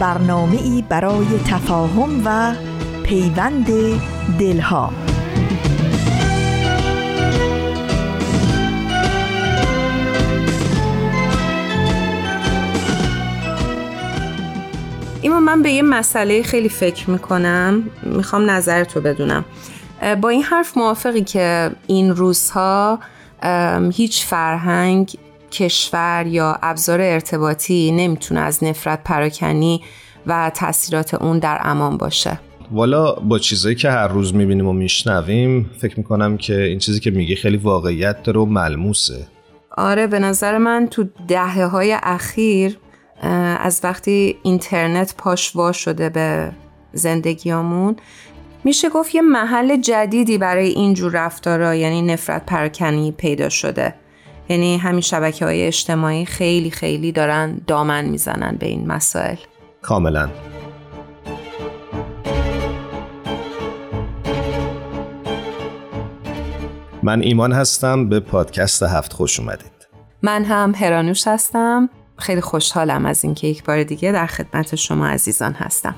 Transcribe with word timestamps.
برنامه 0.00 0.62
ای 0.62 0.84
برای 0.88 1.26
تفاهم 1.46 2.22
و 2.24 2.54
پیوند 3.02 3.66
دلها. 4.38 4.92
ایما 15.22 15.40
من 15.40 15.62
به 15.62 15.70
یه 15.70 15.82
مسئله 15.82 16.42
خیلی 16.42 16.68
فکر 16.68 17.10
می‌کنم. 17.10 17.82
می‌خوام 18.02 18.50
نظرتو 18.50 19.00
بدونم. 19.00 19.44
با 20.20 20.28
این 20.28 20.42
حرف 20.42 20.76
موافقی 20.76 21.24
که 21.24 21.70
این 21.86 22.16
روزها 22.16 22.98
هیچ 23.92 24.24
فرهنگ 24.24 25.18
کشور 25.54 26.24
یا 26.26 26.58
ابزار 26.62 27.00
ارتباطی 27.00 27.92
نمی‌تونه 27.92 28.40
از 28.40 28.64
نفرت 28.64 29.04
پراکنی 29.04 29.80
و 30.26 30.50
تاثیرات 30.54 31.14
اون 31.14 31.38
در 31.38 31.58
امان 31.62 31.96
باشه. 31.96 32.40
والا 32.72 33.12
با 33.12 33.38
چیزایی 33.38 33.74
که 33.74 33.90
هر 33.90 34.08
روز 34.08 34.34
می‌بینیم 34.34 34.66
و 34.66 34.72
میشنویم 34.72 35.70
فکر 35.78 35.94
می‌کنم 35.96 36.36
که 36.36 36.62
این 36.62 36.78
چیزی 36.78 37.00
که 37.00 37.10
میگی 37.10 37.36
خیلی 37.36 37.56
واقعیت 37.56 38.22
داره 38.22 38.40
و 38.40 38.44
ملموسه. 38.44 39.26
آره 39.76 40.06
به 40.06 40.18
نظر 40.18 40.58
من 40.58 40.88
تو 40.90 41.04
دهه 41.28 41.64
های 41.64 41.96
اخیر 42.02 42.78
از 43.60 43.80
وقتی 43.84 44.36
اینترنت 44.42 45.14
پاشوا 45.18 45.72
شده 45.72 46.08
به 46.08 46.52
زندگیامون 46.92 47.96
میشه 48.64 48.88
گفت 48.88 49.14
یه 49.14 49.22
محل 49.22 49.76
جدیدی 49.76 50.38
برای 50.38 50.68
اینجور 50.68 51.12
رفتارا 51.12 51.74
یعنی 51.74 52.02
نفرت 52.02 52.46
پراکنی 52.46 53.12
پیدا 53.12 53.48
شده. 53.48 53.94
یعنی 54.48 54.76
همین 54.76 55.00
شبکه 55.00 55.44
های 55.44 55.66
اجتماعی 55.66 56.24
خیلی 56.24 56.70
خیلی 56.70 57.12
دارن 57.12 57.60
دامن 57.66 58.04
می‌زنن 58.04 58.56
به 58.56 58.66
این 58.66 58.86
مسائل. 58.86 59.36
کاملا. 59.82 60.28
من 67.02 67.22
ایمان 67.22 67.52
هستم 67.52 68.08
به 68.08 68.20
پادکست 68.20 68.82
هفت 68.82 69.12
خوش 69.12 69.40
اومدید. 69.40 69.88
من 70.22 70.44
هم 70.44 70.74
هرانوش 70.74 71.28
هستم. 71.28 71.88
خیلی 72.18 72.40
خوشحالم 72.40 73.06
از 73.06 73.24
اینکه 73.24 73.46
یک 73.46 73.64
بار 73.64 73.82
دیگه 73.82 74.12
در 74.12 74.26
خدمت 74.26 74.74
شما 74.74 75.06
عزیزان 75.06 75.52
هستم. 75.52 75.94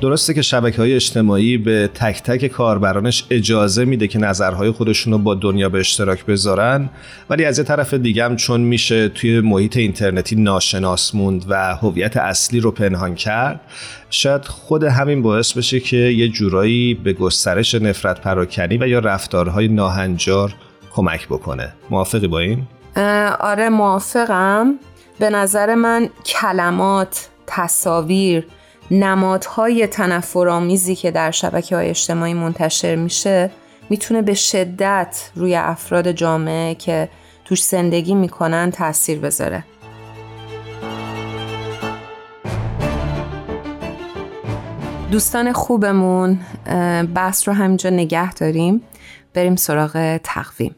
درسته 0.00 0.34
که 0.34 0.42
شبکه 0.42 0.76
های 0.76 0.94
اجتماعی 0.94 1.58
به 1.58 1.90
تک 1.94 2.22
تک 2.22 2.46
کاربرانش 2.46 3.24
اجازه 3.30 3.84
میده 3.84 4.08
که 4.08 4.18
نظرهای 4.18 4.70
خودشون 4.70 5.12
رو 5.12 5.18
با 5.18 5.34
دنیا 5.34 5.68
به 5.68 5.78
اشتراک 5.78 6.26
بذارن 6.26 6.88
ولی 7.30 7.44
از 7.44 7.58
یه 7.58 7.64
طرف 7.64 7.94
دیگه 7.94 8.24
هم 8.24 8.36
چون 8.36 8.60
میشه 8.60 9.08
توی 9.08 9.40
محیط 9.40 9.76
اینترنتی 9.76 10.36
ناشناس 10.36 11.14
موند 11.14 11.44
و 11.48 11.74
هویت 11.74 12.16
اصلی 12.16 12.60
رو 12.60 12.70
پنهان 12.70 13.14
کرد 13.14 13.60
شاید 14.10 14.44
خود 14.44 14.84
همین 14.84 15.22
باعث 15.22 15.52
بشه 15.52 15.80
که 15.80 15.96
یه 15.96 16.28
جورایی 16.28 16.94
به 16.94 17.12
گسترش 17.12 17.74
نفرت 17.74 18.20
پراکنی 18.20 18.78
و 18.78 18.88
یا 18.88 18.98
رفتارهای 18.98 19.68
ناهنجار 19.68 20.54
کمک 20.92 21.26
بکنه 21.26 21.72
موافقی 21.90 22.26
با 22.26 22.38
این؟ 22.38 22.62
آره 23.40 23.68
موافقم 23.68 24.74
به 25.18 25.30
نظر 25.30 25.74
من 25.74 26.08
کلمات 26.24 27.28
تصاویر 27.46 28.44
نمادهای 28.90 29.86
تنفرآمیزی 29.86 30.94
که 30.94 31.10
در 31.10 31.30
شبکه 31.30 31.76
های 31.76 31.88
اجتماعی 31.90 32.34
منتشر 32.34 32.96
میشه 32.96 33.50
می‌تونه 33.90 34.22
به 34.22 34.34
شدت 34.34 35.30
روی 35.34 35.56
افراد 35.56 36.12
جامعه 36.12 36.74
که 36.74 37.08
توش 37.44 37.64
زندگی 37.64 38.14
می‌کنن 38.14 38.70
تاثیر 38.70 39.18
بذاره. 39.18 39.64
دوستان 45.10 45.52
خوبمون 45.52 46.40
بحث 47.14 47.48
رو 47.48 47.54
همینجا 47.54 47.90
نگه 47.90 48.34
داریم. 48.34 48.82
بریم 49.34 49.56
سراغ 49.56 50.20
تقویم. 50.24 50.74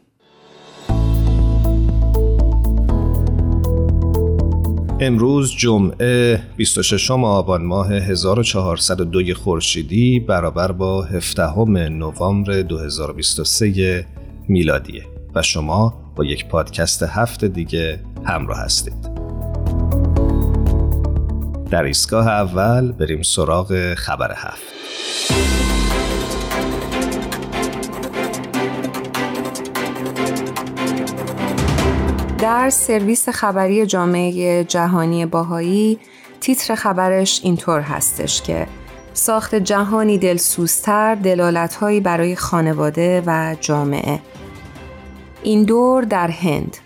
امروز 5.03 5.55
جمعه 5.55 6.43
26 6.57 7.11
آبان 7.11 7.65
ماه 7.65 7.93
1402 7.93 9.33
خورشیدی 9.33 10.19
برابر 10.19 10.71
با 10.71 11.03
17 11.03 11.63
نوامبر 11.89 12.61
2023 12.61 14.05
میلادیه 14.47 15.03
و 15.35 15.41
شما 15.41 15.93
با 16.15 16.25
یک 16.25 16.47
پادکست 16.47 17.03
هفته 17.03 17.47
دیگه 17.47 17.99
همراه 18.25 18.59
هستید. 18.59 19.09
در 21.71 21.83
ایستگاه 21.83 22.27
اول 22.27 22.91
بریم 22.91 23.21
سراغ 23.21 23.93
خبر 23.93 24.31
هفت. 24.35 25.72
در 32.43 32.69
سرویس 32.69 33.29
خبری 33.29 33.85
جامعه 33.85 34.63
جهانی 34.63 35.25
باهایی 35.25 35.99
تیتر 36.39 36.75
خبرش 36.75 37.41
اینطور 37.43 37.81
هستش 37.81 38.41
که 38.41 38.67
ساخت 39.13 39.55
جهانی 39.55 40.17
دلسوزتر 40.17 41.15
دلالتهایی 41.15 41.99
برای 41.99 42.35
خانواده 42.35 43.23
و 43.25 43.55
جامعه. 43.61 44.19
این 45.43 45.63
دور 45.63 46.03
در 46.03 46.27
هند. 46.27 46.77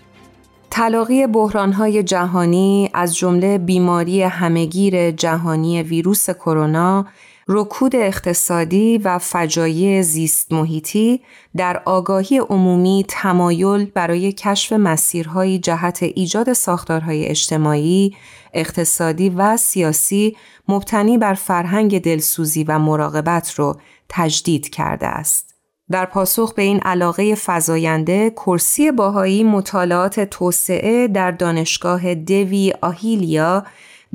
تلاقی 0.70 1.26
بحرانهای 1.26 2.02
جهانی 2.02 2.90
از 2.94 3.16
جمله 3.16 3.58
بیماری 3.58 4.22
همهگیر 4.22 5.10
جهانی 5.10 5.82
ویروس 5.82 6.30
کرونا 6.30 7.06
رکود 7.50 7.96
اقتصادی 7.96 8.98
و 8.98 9.18
فجایع 9.18 10.02
زیست 10.02 10.52
محیطی 10.52 11.20
در 11.56 11.82
آگاهی 11.84 12.38
عمومی 12.38 13.04
تمایل 13.08 13.84
برای 13.84 14.32
کشف 14.32 14.72
مسیرهای 14.72 15.58
جهت 15.58 16.02
ایجاد 16.02 16.52
ساختارهای 16.52 17.26
اجتماعی، 17.26 18.16
اقتصادی 18.54 19.30
و 19.30 19.56
سیاسی 19.56 20.36
مبتنی 20.68 21.18
بر 21.18 21.34
فرهنگ 21.34 22.02
دلسوزی 22.02 22.64
و 22.64 22.78
مراقبت 22.78 23.58
را 23.58 23.76
تجدید 24.08 24.68
کرده 24.68 25.06
است. 25.06 25.54
در 25.90 26.04
پاسخ 26.04 26.54
به 26.54 26.62
این 26.62 26.80
علاقه 26.80 27.34
فزاینده 27.46 28.30
کرسی 28.30 28.92
باهایی 28.92 29.44
مطالعات 29.44 30.20
توسعه 30.20 31.08
در 31.08 31.30
دانشگاه 31.30 32.14
دوی 32.14 32.74
آهیلیا 32.82 33.64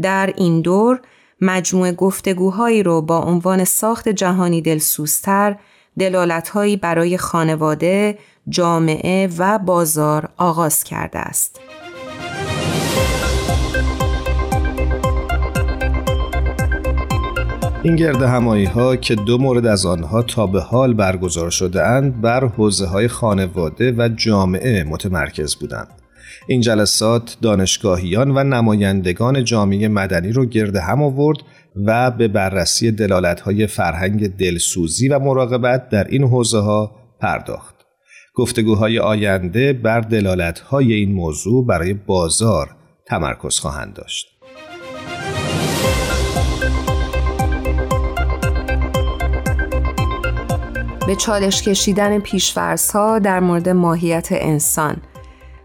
در 0.01 0.33
این 0.37 0.61
دور 0.61 1.01
مجموعه 1.43 1.91
گفتگوهایی 1.91 2.83
رو 2.83 3.01
با 3.01 3.19
عنوان 3.19 3.63
ساخت 3.63 4.09
جهانی 4.09 4.61
دلسوزتر 4.61 5.55
دلالتهایی 5.99 6.77
برای 6.77 7.17
خانواده، 7.17 8.17
جامعه 8.49 9.29
و 9.37 9.59
بازار 9.59 10.29
آغاز 10.37 10.83
کرده 10.83 11.19
است. 11.19 11.59
این 17.83 17.95
گرد 17.95 18.21
همایی 18.21 18.65
ها 18.65 18.95
که 18.95 19.15
دو 19.15 19.37
مورد 19.37 19.65
از 19.65 19.85
آنها 19.85 20.21
تا 20.21 20.47
به 20.47 20.61
حال 20.61 20.93
برگزار 20.93 21.49
شده 21.49 21.83
اند 21.87 22.21
بر 22.21 22.47
حوزه 22.47 22.85
های 22.85 23.07
خانواده 23.07 23.91
و 23.91 24.09
جامعه 24.15 24.83
متمرکز 24.83 25.55
بودند. 25.55 26.02
این 26.47 26.61
جلسات 26.61 27.37
دانشگاهیان 27.41 28.31
و 28.31 28.43
نمایندگان 28.43 29.43
جامعه 29.43 29.87
مدنی 29.87 30.31
رو 30.31 30.45
گرد 30.45 30.75
هم 30.75 31.03
آورد 31.03 31.37
و 31.85 32.11
به 32.11 32.27
بررسی 32.27 32.91
دلالت‌های 32.91 33.67
فرهنگ 33.67 34.37
دلسوزی 34.37 35.09
و 35.09 35.19
مراقبت 35.19 35.89
در 35.89 36.03
این 36.03 36.23
حوزه 36.23 36.59
ها 36.59 36.91
پرداخت. 37.19 37.75
گفتگوهای 38.35 38.99
آینده 38.99 39.73
بر 39.73 39.99
دلالت‌های 39.99 40.93
این 40.93 41.11
موضوع 41.11 41.67
برای 41.67 41.93
بازار 41.93 42.75
تمرکز 43.07 43.59
خواهند 43.59 43.93
داشت. 43.93 44.27
به 51.07 51.15
چالش 51.15 51.61
کشیدن 51.61 52.21
ها 52.93 53.19
در 53.19 53.39
مورد 53.39 53.69
ماهیت 53.69 54.27
انسان 54.31 54.97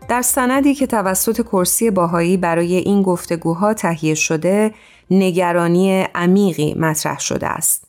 در 0.09 0.23
سندی 0.23 0.75
که 0.75 0.87
توسط 0.87 1.43
کرسی 1.43 1.91
باهایی 1.91 2.37
برای 2.37 2.75
این 2.75 3.03
گفتگوها 3.03 3.75
تهیه 3.75 4.15
شده 4.15 4.75
نگرانی 5.11 6.03
عمیقی 6.15 6.75
مطرح 6.75 7.21
شده 7.21 7.47
است. 7.47 7.85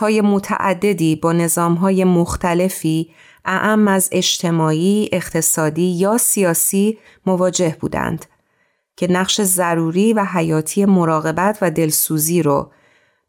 های 0.00 0.20
متعددی 0.20 1.16
با 1.16 1.48
های 1.80 2.04
مختلفی 2.04 3.10
اعم 3.44 3.88
از 3.88 4.08
اجتماعی، 4.12 5.08
اقتصادی 5.12 5.82
یا 5.82 6.18
سیاسی 6.18 6.98
مواجه 7.26 7.76
بودند 7.80 8.26
که 8.96 9.12
نقش 9.12 9.40
ضروری 9.42 10.12
و 10.12 10.24
حیاتی 10.24 10.84
مراقبت 10.84 11.58
و 11.62 11.70
دلسوزی 11.70 12.42
رو 12.42 12.70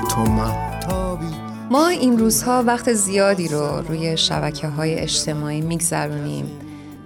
تو 0.10 0.22
محتابی 0.22 1.49
ما 1.72 1.88
این 1.88 2.18
روزها 2.18 2.64
وقت 2.64 2.94
زیادی 2.94 3.48
رو 3.48 3.82
روی 3.88 4.18
شبکه 4.18 4.68
های 4.68 4.96
اجتماعی 4.96 5.62
میگذرونیم 5.62 6.46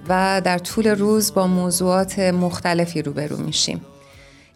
و 0.10 0.42
در 0.46 0.58
طول 0.58 0.88
روز 0.88 1.34
با 1.34 1.48
موضوعات 1.48 2.20
مختلفی 2.20 3.02
روبرو 3.02 3.38
میشیم 3.38 3.82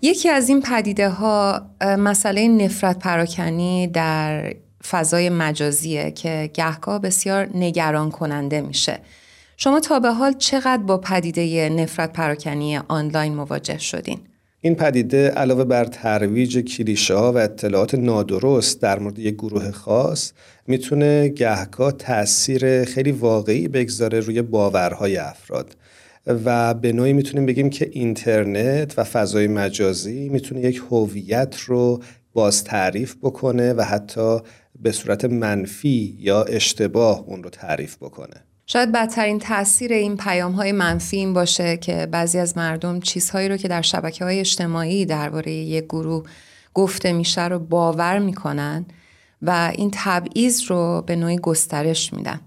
یکی 0.01 0.30
از 0.30 0.50
این 0.50 0.62
پدیده 0.62 1.09
ها 1.09 1.62
مسئله 1.81 2.48
نفرت 2.48 3.00
پراکنی 3.00 3.88
در 3.88 4.54
فضای 4.88 5.30
مجازیه 5.30 6.12
که 6.12 6.51
گهگاه 6.54 7.00
بسیار 7.00 7.50
نگران 7.54 8.12
کننده 8.12 8.62
میشه 8.62 9.00
شما 9.57 9.80
تا 9.80 10.00
به 10.00 10.12
حال 10.12 10.33
چقدر 10.33 10.83
با 10.83 10.98
پدیده 10.98 11.69
نفرت 11.69 12.13
پراکنی 12.13 12.77
آنلاین 12.77 13.36
مواجه 13.36 13.77
شدین؟ 13.77 14.19
این 14.68 14.75
پدیده 14.75 15.30
علاوه 15.30 15.64
بر 15.64 15.86
ترویج 15.86 16.58
کلیشه 16.58 17.14
ها 17.14 17.34
و 17.34 17.38
اطلاعات 17.38 17.96
نادرست 17.96 18.81
در 18.81 19.00
مورد 19.00 19.19
یک 19.19 19.36
گروه 19.36 19.72
خاص 19.72 20.31
می‌تونه 20.68 21.28
گهگاه 21.28 21.92
تاثیر 21.92 22.84
خیلی 22.84 23.12
واقعی 23.12 23.68
بگذاره 23.68 24.19
روی 24.19 24.42
باورهای 24.42 25.18
افراد. 25.18 25.75
و 26.46 26.74
به 26.74 26.94
نوعی 26.94 27.14
می‌تونیم 27.14 27.46
بگیم 27.46 27.69
که 27.69 27.90
اینترنت 27.92 29.00
و 29.00 29.04
فضای 29.04 29.48
مجازی 29.48 30.30
می‌تونه 30.30 30.62
یک 30.62 30.81
هویت 30.90 31.56
رو 31.60 32.02
باز 32.34 32.64
تعریف 32.64 33.16
بکنه 33.16 33.74
و 33.74 33.81
حتی 33.81 34.40
به 34.81 34.92
صورت 34.92 35.25
منفی 35.25 36.18
یا 36.19 36.44
اشتباه 36.44 37.24
اون 37.28 37.44
رو 37.44 37.50
تعریف 37.50 37.98
بکنه. 37.98 38.46
شاید 38.69 38.92
بدترین 38.92 39.40
تاثیر 39.40 39.94
این 39.94 40.18
پیام 40.18 40.52
های 40.52 40.72
منفی 40.72 41.18
این 41.18 41.34
باشه 41.34 41.78
که 41.78 42.08
بعضی 42.12 42.40
از 42.40 42.58
مردم 42.58 43.00
چیزهایی 43.00 43.50
رو 43.50 43.58
که 43.58 43.68
در 43.68 43.81
شبکه 43.81 44.25
های 44.25 44.40
اجتماعی 44.40 45.06
درباره 45.06 45.52
یک 45.52 45.84
گروه 45.84 46.24
گفته 46.74 47.14
میشه 47.14 47.48
رو 47.48 47.60
باور 47.60 48.19
می‌کنن 48.19 48.86
و 49.42 49.72
این 49.75 49.92
تبعیض 49.94 50.62
رو 50.68 51.04
به 51.08 51.16
نوعی 51.16 51.38
گسترش 51.38 52.14
میدن. 52.14 52.40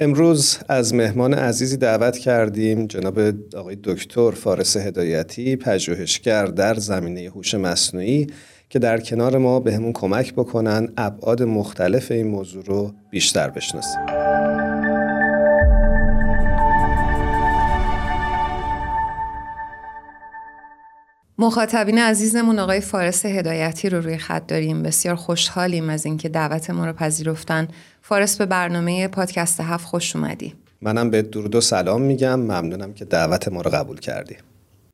امروز 0.00 0.58
از 0.68 0.94
مهمان 0.94 1.34
عزیزی 1.34 1.76
دعوت 1.76 2.18
کردیم 2.18 2.86
جناب 2.86 3.18
آقای 3.56 3.76
دکتر 3.84 4.30
فارس 4.30 4.76
هدایتی 4.76 5.56
پژوهشگر 5.56 6.46
در 6.46 6.74
زمینه 6.74 7.30
هوش 7.34 7.54
مصنوعی 7.54 8.26
که 8.70 8.78
در 8.78 9.00
کنار 9.00 9.38
ما 9.38 9.60
به 9.60 9.74
همون 9.74 9.92
کمک 9.92 10.34
بکنن 10.34 10.88
ابعاد 10.96 11.42
مختلف 11.42 12.10
این 12.10 12.26
موضوع 12.26 12.64
رو 12.64 12.92
بیشتر 13.10 13.50
بشناسیم. 13.50 14.45
مخاطبین 21.38 21.98
عزیزمون 21.98 22.58
آقای 22.58 22.80
فارس 22.80 23.26
هدایتی 23.26 23.88
رو 23.88 24.00
روی 24.00 24.18
خط 24.18 24.46
داریم. 24.46 24.82
بسیار 24.82 25.14
خوشحالیم 25.14 25.90
از 25.90 26.06
اینکه 26.06 26.28
دعوت 26.28 26.70
ما 26.70 26.86
رو 26.86 26.92
پذیرفتن. 26.92 27.68
فارس 28.02 28.36
به 28.36 28.46
برنامه 28.46 29.08
پادکست 29.08 29.60
هفت 29.60 29.84
خوش 29.84 30.16
اومدی. 30.16 30.54
منم 30.82 31.10
به 31.10 31.22
درود 31.22 31.54
و 31.54 31.60
سلام 31.60 32.02
میگم. 32.02 32.40
ممنونم 32.40 32.92
که 32.92 33.04
دعوت 33.04 33.48
ما 33.48 33.60
رو 33.60 33.70
قبول 33.70 34.00
کردی. 34.00 34.36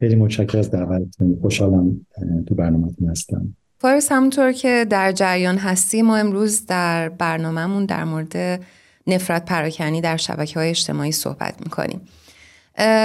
خیلی 0.00 0.14
متشکرم 0.14 0.60
از 0.60 0.70
دعوتتون. 0.70 1.38
خوشحالم 1.42 2.06
تو 2.48 2.54
برنامهتون 2.54 3.08
هستم. 3.08 3.56
فارس 3.78 4.12
همونطور 4.12 4.52
که 4.52 4.86
در 4.90 5.12
جریان 5.12 5.58
هستی 5.58 6.02
ما 6.02 6.16
امروز 6.16 6.66
در 6.66 7.08
برنامهمون 7.08 7.86
در 7.86 8.04
مورد 8.04 8.60
نفرت 9.06 9.44
پراکنی 9.44 10.00
در 10.00 10.16
شبکه 10.16 10.60
های 10.60 10.70
اجتماعی 10.70 11.12
صحبت 11.12 11.54
می‌کنیم. 11.60 12.00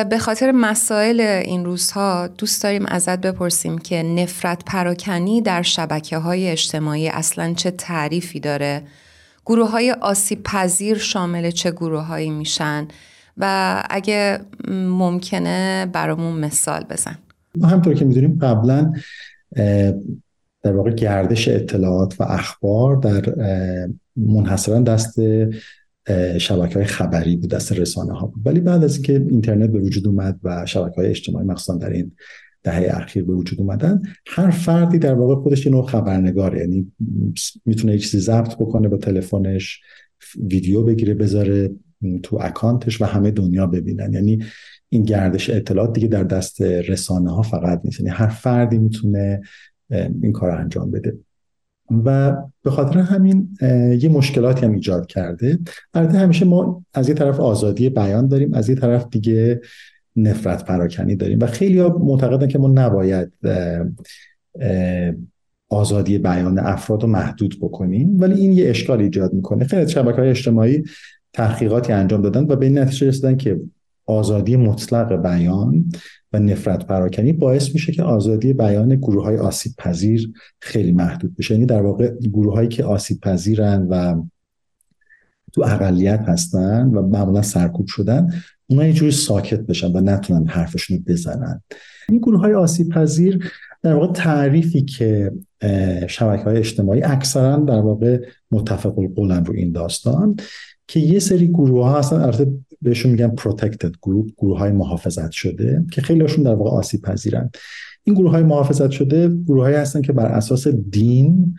به 0.10 0.18
خاطر 0.20 0.52
مسائل 0.52 1.20
این 1.20 1.66
روزها 1.66 2.28
دوست 2.28 2.64
داریم 2.64 2.86
ازت 2.86 3.22
بپرسیم 3.22 3.78
که 3.78 4.04
نفرت 4.04 4.66
پراکنی 4.66 5.42
در 5.42 5.62
شبکه 5.62 6.18
های 6.18 6.50
اجتماعی 6.50 7.10
اصلا 7.10 7.54
چه 7.54 7.72
تعریفی 7.72 8.40
داره؟ 8.40 8.84
گروه 9.46 9.72
های 9.72 9.92
آسیب 9.92 10.44
پذیر 10.44 10.98
شامل 10.98 11.52
چه 11.52 11.72
گروه 11.72 12.02
هایی 12.02 12.30
میشن؟ 12.30 12.88
و 13.38 13.84
اگه 13.90 14.40
ممکنه 14.88 15.86
برامون 15.94 16.40
مثال 16.40 16.84
بزن. 16.90 17.18
ما 17.56 17.68
همطور 17.68 17.94
که 17.94 18.06
می‌دونیم 18.06 18.40
قبلا 18.42 18.94
در 20.64 20.76
واقع 20.76 20.92
گردش 20.92 21.48
اطلاعات 21.48 22.22
و 22.22 22.24
اخبار 22.24 22.96
در 22.96 23.36
منحصرا 24.16 24.80
دست 24.80 25.20
شبکه 26.38 26.74
های 26.76 26.86
خبری 26.86 27.36
بود 27.36 27.50
دست 27.50 27.72
رسانه 27.72 28.14
ها 28.14 28.28
بود. 28.28 28.42
ولی 28.46 28.60
بعد 28.60 28.84
از 28.84 28.94
اینکه 28.94 29.14
اینترنت 29.30 29.70
به 29.70 29.80
وجود 29.80 30.08
اومد 30.08 30.40
و 30.44 30.66
شبکه 30.66 30.96
های 30.96 31.08
اجتماعی 31.08 31.48
مخصوصا 31.48 31.78
در 31.78 31.90
این 31.90 32.12
دهه 32.64 32.88
اخیر 32.90 33.24
به 33.24 33.34
وجود 33.34 33.62
اومدن 33.62 34.02
هر 34.28 34.50
فردی 34.50 34.98
در 34.98 35.14
واقع 35.14 35.36
خودش 35.36 35.66
یه 35.66 35.72
نوع 35.72 35.88
خبرنگاره 35.88 36.60
یعنی 36.60 36.92
می‌تونه 37.66 37.94
یه 37.94 38.00
چیزی 38.00 38.20
ضبط 38.20 38.56
بکنه 38.56 38.88
با 38.88 38.98
تلفنش 38.98 39.82
ویدیو 40.52 40.84
بگیره 40.84 41.14
بذاره 41.14 41.70
تو 42.24 42.38
اکانتش 42.42 43.02
و 43.02 43.06
همه 43.06 43.32
دنیا 43.32 43.68
ببینن. 43.68 44.14
یعنی 44.14 44.44
این 44.90 45.04
گردش 45.04 45.50
اطلاعات 45.50 45.94
دیگه 45.94 46.08
در 46.08 46.24
دست 46.24 46.62
رسانه 46.62 47.36
ها 47.36 47.42
فقط 47.42 47.82
نیست. 47.84 48.00
یعنی 48.00 48.12
هر 48.12 48.28
فردی 48.28 48.78
می‌تونه 48.78 49.42
این 50.24 50.32
کار 50.32 50.52
انجام 50.52 50.92
بده. 50.92 51.18
و 52.06 52.36
به 52.64 52.72
خاطر 52.72 53.00
همین 53.00 53.50
یه 54.02 54.10
مشکلاتی 54.10 54.66
هم 54.66 54.74
ایجاد 54.74 55.06
کرده. 55.06 55.60
البته 55.94 56.18
همیشه 56.18 56.46
ما 56.46 56.86
از 56.94 57.10
یه 57.10 57.16
طرف 57.16 57.40
آزادی 57.40 57.90
بیان 57.90 58.28
داریم 58.28 58.54
از 58.54 58.70
یه 58.70 58.76
طرف 58.76 59.08
دیگه 59.12 59.62
نفرت 60.16 60.66
پراکنی 60.66 61.16
داریم. 61.16 61.40
و 61.40 61.46
خیلی 61.46 61.80
ها 61.80 61.98
معتقدن 61.98 62.48
که 62.48 62.60
ما 62.60 62.68
نباید 62.68 63.32
آزادی 65.70 66.18
بیان 66.18 66.60
افراد 66.60 67.04
رو 67.04 67.10
محدود 67.10 67.58
بکنیم. 67.62 68.20
ولی 68.20 68.42
این 68.42 68.54
یه 68.54 68.70
اشکال 68.70 69.02
ایجاد 69.02 69.34
می‌کنه. 69.34 69.64
خیلی 69.64 69.90
شبکه 69.90 70.22
های 70.22 70.30
اجتماعی 70.30 70.84
تحقیقاتی 71.34 71.94
انجام 71.94 72.22
دادن 72.22 72.44
و 72.44 72.56
به 72.56 72.66
این 72.66 72.78
نتیجه 72.78 73.08
رسیدن 73.08 73.38
که 73.38 73.60
آزادی 74.06 74.56
مطلق 74.56 75.22
بیان 75.22 75.92
و 76.34 76.40
نفرت 76.40 76.88
پراکنی 76.88 77.34
باعث 77.34 77.74
میشه 77.74 77.92
که 77.92 78.04
آزادی 78.04 78.54
بیان 78.54 78.96
گروه 78.96 79.24
های 79.24 79.38
آسیب 79.38 79.74
پذیر 79.78 80.34
خیلی 80.60 80.92
محدود 80.92 81.36
بشه. 81.36 81.54
یعنی 81.54 81.66
در 81.66 81.82
واقع 81.82 82.14
گروه 82.34 82.54
هایی 82.54 82.68
که 82.68 82.84
آسیب 82.84 83.20
پذیرن 83.22 83.88
و 83.90 84.24
تو 85.54 85.64
اقلیت 85.64 86.20
هستن 86.20 86.88
و 86.88 87.02
معمولا 87.02 87.42
سرکوب 87.42 87.88
شدن 87.88 88.30
اونا 88.68 88.88
یه 88.88 88.94
جوری 88.94 89.12
ساکت 89.12 89.60
بشن 89.60 89.92
و 89.92 90.02
نتونن 90.02 90.48
حرفشون 90.48 90.98
رو 90.98 91.04
بزنن. 91.04 91.62
این 92.10 92.20
گروه 92.20 92.40
های 92.40 92.54
آسیب 92.54 92.90
پذیر 92.90 93.52
در 93.84 93.94
واقع 93.94 94.14
تعریفی 94.14 94.82
که 94.82 95.32
شبکه 96.08 96.44
های 96.44 96.58
اجتماعی 96.58 97.04
اکثرا 97.04 97.56
در 97.58 97.80
واقع 97.80 98.20
متفق 98.52 99.00
القولن 99.00 99.46
رو 99.46 99.54
این 99.54 99.72
داستان 99.72 100.36
که 100.88 101.00
یه 101.00 101.20
سری 101.20 101.48
گروه 101.48 101.86
ها 101.86 102.00
هستن. 102.00 102.16
البته 102.16 102.54
بهشون 102.82 103.12
میگن 103.12 103.36
protected 103.36 103.92
گروه 104.02 104.28
گروه 104.38 104.60
های 104.60 104.72
محافظت 104.72 105.32
شده 105.32 105.86
که 105.92 106.02
خیلیشون 106.02 106.44
در 106.44 106.56
واقع 106.56 106.70
آسیب 106.70 107.02
پذیرن. 107.02 107.50
این 108.04 108.16
گروه 108.16 108.32
های 108.32 108.44
محافظت 108.44 108.90
شده 108.90 109.28
گروه 109.28 109.64
هایی 109.64 109.76
هستن 109.76 110.02
که 110.02 110.14
بر 110.14 110.26
اساس 110.26 110.68
دین 110.68 111.56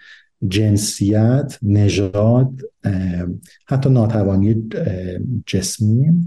جنسیت 0.49 1.59
نژاد 1.63 2.61
حتی 3.67 3.91
ناتوانی 3.91 4.69
جسمی 5.47 6.27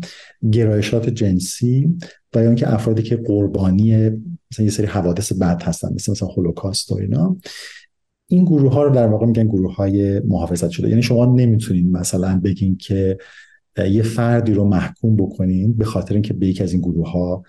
گرایشات 0.52 1.10
جنسی 1.10 1.98
و 2.36 2.42
یا 2.44 2.48
اینکه 2.48 2.74
افرادی 2.74 3.04
که 3.04 3.16
قربانی 3.16 4.10
مثلا 4.52 4.66
یه 4.66 4.72
سری 4.72 4.86
حوادث 4.86 5.34
بد 5.34 5.64
هستن 5.64 5.94
مثل 5.94 6.12
مثلا 6.12 6.28
هولوکاست 6.28 6.92
و 6.92 6.96
اینا. 6.96 7.38
این 8.32 8.46
گروه 8.46 8.74
ها 8.74 8.84
رو 8.84 8.96
در 8.96 9.08
واقع 9.08 9.26
میگن 9.26 9.48
گروه 9.48 9.76
های 9.76 10.20
محافظت 10.20 10.70
شده. 10.70 10.90
یعنی 10.90 11.02
شما 11.02 11.26
نمی‌تونین 11.26 11.92
مثلا 11.92 12.40
بگین 12.40 12.78
که 12.78 13.18
یه 13.78 14.04
فردی 14.04 14.54
رو 14.54 14.66
محکوم 14.66 15.16
بکنین 15.16 15.74
به 15.74 15.86
خاطر 15.86 16.14
اینکه 16.14 16.34
به 16.34 16.48
یکی 16.48 16.64
از 16.64 16.74
این 16.74 16.82
گروه 16.82 17.12
ها 17.12 17.44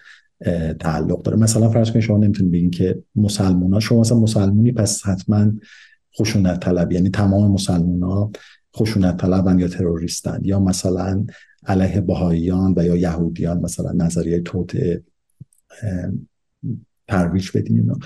تعلق 0.81 1.23
داره. 1.23 1.39
مثلا 1.39 1.69
فرض 1.69 1.91
کنید 1.91 2.05
شما 2.05 2.19
نمی‌تونید 2.19 2.53
بگین 2.53 2.71
که 2.71 3.03
مسلمان 3.17 3.73
ها 3.73 3.81
شما 3.81 4.01
مثلا 4.01 4.19
مسلمونی 4.19 4.73
پس 4.73 5.07
حتما 5.07 5.53
خشونت 6.19 6.61
طلب. 6.61 6.93
یعنی 6.93 7.11
تمام 7.11 7.51
مسلمان 7.51 8.03
ها 8.03 8.31
خشونت 8.77 9.17
طلبن 9.17 9.59
یا 9.59 9.69
تروریستن 9.69 10.41
یا 10.43 10.61
مثلا 10.61 11.27
علیه 11.67 12.01
بهاییان 12.01 12.75
و 12.77 12.85
یا 12.85 12.97
یهودیان 12.97 13.61
مثلا 13.61 13.93
نظریه 13.93 14.41
توت 14.41 14.77
ترویج 17.09 17.51
بدین 17.55 17.79
اینا. 17.79 17.99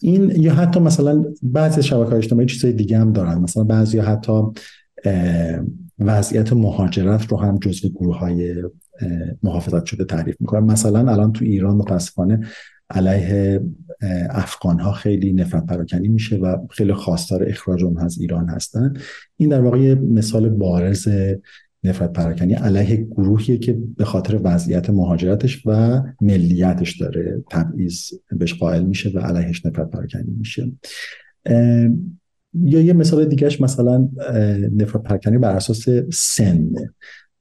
این 0.00 0.32
یا 0.36 0.54
حتی 0.54 0.80
مثلا 0.80 1.24
بعضی 1.42 1.82
شبکه 1.82 2.10
های 2.10 2.18
اجتماعی 2.18 2.46
چیزای 2.46 2.72
دیگه 2.72 2.98
هم 2.98 3.12
دارن. 3.12 3.38
مثلا 3.38 3.64
بعضی 3.64 3.98
حتی 3.98 4.42
وضعیت 5.98 6.52
مهاجرت 6.52 7.26
رو 7.26 7.36
هم 7.36 7.58
جزو 7.58 7.88
گروه 7.88 8.18
های 8.18 8.64
محافظت 9.42 9.84
شده 9.84 10.04
تعریف 10.04 10.36
می‌کنن. 10.40 10.64
مثلا 10.64 11.12
الان 11.12 11.32
تو 11.32 11.44
ایران 11.44 11.76
متاسفانه 11.76 12.40
علیه 12.90 13.60
افغان 14.30 14.80
ها 14.80 14.92
خیلی 14.92 15.32
نفرت 15.32 15.66
پراکنی 15.66 16.08
میشه 16.08 16.36
و 16.36 16.56
خیلی 16.70 16.92
خواستار 16.92 17.44
اخراج 17.48 17.84
اونها 17.84 18.04
از 18.04 18.18
ایران 18.18 18.48
هستن. 18.48 18.94
این 19.36 19.48
در 19.48 19.60
واقع 19.60 19.94
مثال 19.94 20.48
بارز 20.48 21.08
نفرت 21.84 22.12
پراکنی 22.12 22.54
علیه 22.54 22.96
گروهیه 22.96 23.58
که 23.58 23.78
به 23.96 24.04
خاطر 24.04 24.40
وضعیت 24.44 24.90
مهاجرتش 24.90 25.62
و 25.66 26.02
ملیتش 26.20 27.00
داره 27.00 27.44
تبعیض 27.50 28.00
بهش 28.32 28.54
قائل 28.54 28.84
میشه 28.84 29.10
و 29.14 29.18
علیهش 29.18 29.66
نفرت 29.66 29.90
پراکنی 29.90 30.30
میشه. 30.38 30.72
یا 32.54 32.80
یه 32.80 32.92
مثال 32.92 33.24
دیگهش 33.24 33.60
مثلا 33.60 34.08
نفرت 34.76 35.02
پراکنی 35.02 35.38
بر 35.38 35.56
اساس 35.56 35.88
سن. 36.12 36.70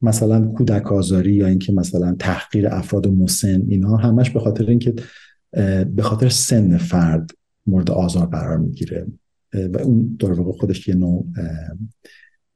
مثلا 0.01 0.47
کودک 0.47 0.91
آزاری 0.91 1.33
یا 1.33 1.47
اینکه 1.47 1.73
مثلا 1.73 2.15
تحقیر 2.19 2.67
افراد 2.67 3.07
مسن 3.07 3.61
اینا 3.67 3.95
همش 3.95 4.29
به 4.29 4.39
خاطر 4.39 4.65
اینکه 4.65 4.93
به 5.95 6.01
خاطر 6.01 6.29
سن 6.29 6.77
فرد 6.77 7.31
مورد 7.65 7.91
آزار 7.91 8.25
قرار 8.25 8.57
می‌گیره. 8.57 9.07
و 9.53 9.77
اون 9.77 10.17
در 10.19 10.31
واقع 10.31 10.51
خودش 10.51 10.87
یه 10.87 10.95
نوع 10.95 11.27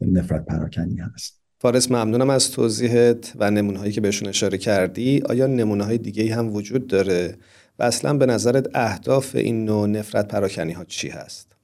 نفرت 0.01 0.45
پراکنی 0.45 0.97
هست. 0.97 1.40
فارس 1.61 1.91
ممنونم 1.91 2.29
از 2.29 2.51
توضیحت 2.51 3.33
و 3.39 3.51
نمونه 3.51 3.91
که 3.91 4.01
بهشون 4.01 4.29
اشاره 4.29 4.57
کردی. 4.57 5.21
آیا 5.29 5.47
نمونه 5.47 5.83
های 5.83 5.97
دیگه 5.97 6.35
هم 6.35 6.55
وجود 6.55 6.87
داره؟ 6.87 7.35
و 7.79 7.83
اصلا 7.83 8.13
به 8.13 8.25
نظرت 8.25 8.67
اهداف 8.73 9.35
این 9.35 9.65
نوع 9.65 9.87
نفرت 9.87 10.27
پراکنی 10.27 10.71
ها 10.71 10.83
چی 10.83 11.09
هست؟ 11.09 11.55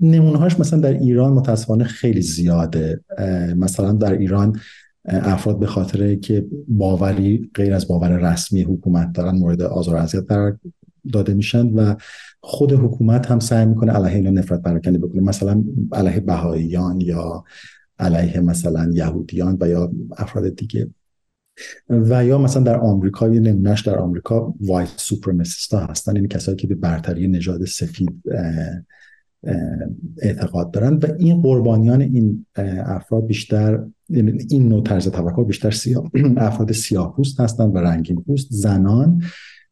نمونه 0.00 0.38
هاش 0.38 0.60
مثلا 0.60 0.80
در 0.80 0.92
ایران 0.92 1.32
متاسفانه 1.32 1.84
خیلی 1.84 2.22
زیاده. 2.22 3.00
مثلا 3.56 3.92
در 3.92 4.12
ایران 4.12 4.60
افراد 5.04 5.58
به 5.58 5.66
خاطر 5.66 6.14
که 6.14 6.44
باوری 6.68 7.50
غیر 7.54 7.74
از 7.74 7.88
باور 7.88 8.32
رسمی 8.32 8.62
حکومت 8.62 9.12
دارن 9.12 9.38
مورد 9.38 9.62
آزار 9.62 9.96
اذیت 9.96 10.24
قرار 10.28 10.58
داده 11.12 11.34
میشن 11.34 11.66
و 11.66 11.94
خود 12.40 12.72
حکومت 12.72 13.26
هم 13.26 13.40
سعی 13.40 13.66
می‌کنه 13.66 13.92
علیه 13.92 14.14
اینا 14.14 14.30
نفرت 14.30 14.62
پراکنی 14.62 14.98
بکنه. 14.98 15.22
مثلا 15.22 15.64
علیه 15.92 16.20
بهاییان 16.20 17.00
یا 17.00 17.44
علیه 17.98 18.40
مثلا 18.40 18.90
یهودیان 18.92 19.58
و 19.60 19.68
یا 19.68 19.92
افراد 20.16 20.48
دیگه. 20.48 20.90
و 21.88 22.24
یا 22.24 22.38
مثلا 22.38 22.62
در 22.62 22.76
آمریکا 22.76 23.28
یه 23.28 23.40
نمونهش 23.40 23.80
در 23.80 23.98
آمریکا 23.98 24.54
وایت 24.60 24.88
سوپرمسیستا 24.96 25.78
هستن. 25.78 26.16
یعنی 26.16 26.28
کسایی 26.28 26.56
که 26.56 26.66
به 26.66 26.74
برتری 26.74 27.28
نژاد 27.28 27.64
سفید 27.64 28.22
اعتقاد 30.22 30.70
دارن. 30.70 30.94
و 30.94 31.06
این 31.18 31.42
قربانیان 31.42 32.00
این 32.00 32.46
افراد 32.86 33.26
بیشتر 33.26 33.84
یعنی 34.08 34.46
این 34.50 34.68
نوع 34.68 34.82
طرز 34.82 35.08
تفکر 35.08 35.44
بیشتر 35.44 35.70
سیاه 35.70 36.10
افراد 36.36 36.72
سیاه 36.72 37.16
پوست 37.16 37.40
هستن 37.40 37.64
و 37.64 37.78
رنگین 37.78 38.22
پوست 38.22 38.48
زنان 38.50 39.22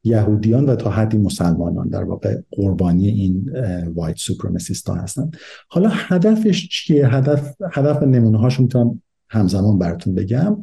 یهودیان 0.05 0.65
و 0.65 0.77
تا 0.77 0.91
حدی 0.91 1.19
مسلمانان 1.19 1.89
در 1.89 2.05
واقع 2.05 2.39
قربانی 2.51 3.09
این 3.09 3.51
وایت 3.95 4.17
سوپرمسیست 4.17 4.89
ها 4.89 4.95
هستن 4.95 5.31
حالا 5.69 5.91
هدفش 5.93 6.69
چیه؟ 6.69 7.09
هدف 7.09 7.55
هدف 7.73 8.03
نمونه 8.03 8.39
هاشو 8.39 8.63
می‌تونم 8.63 9.03
همزمان 9.29 9.79
براتون 9.79 10.15
بگم. 10.15 10.57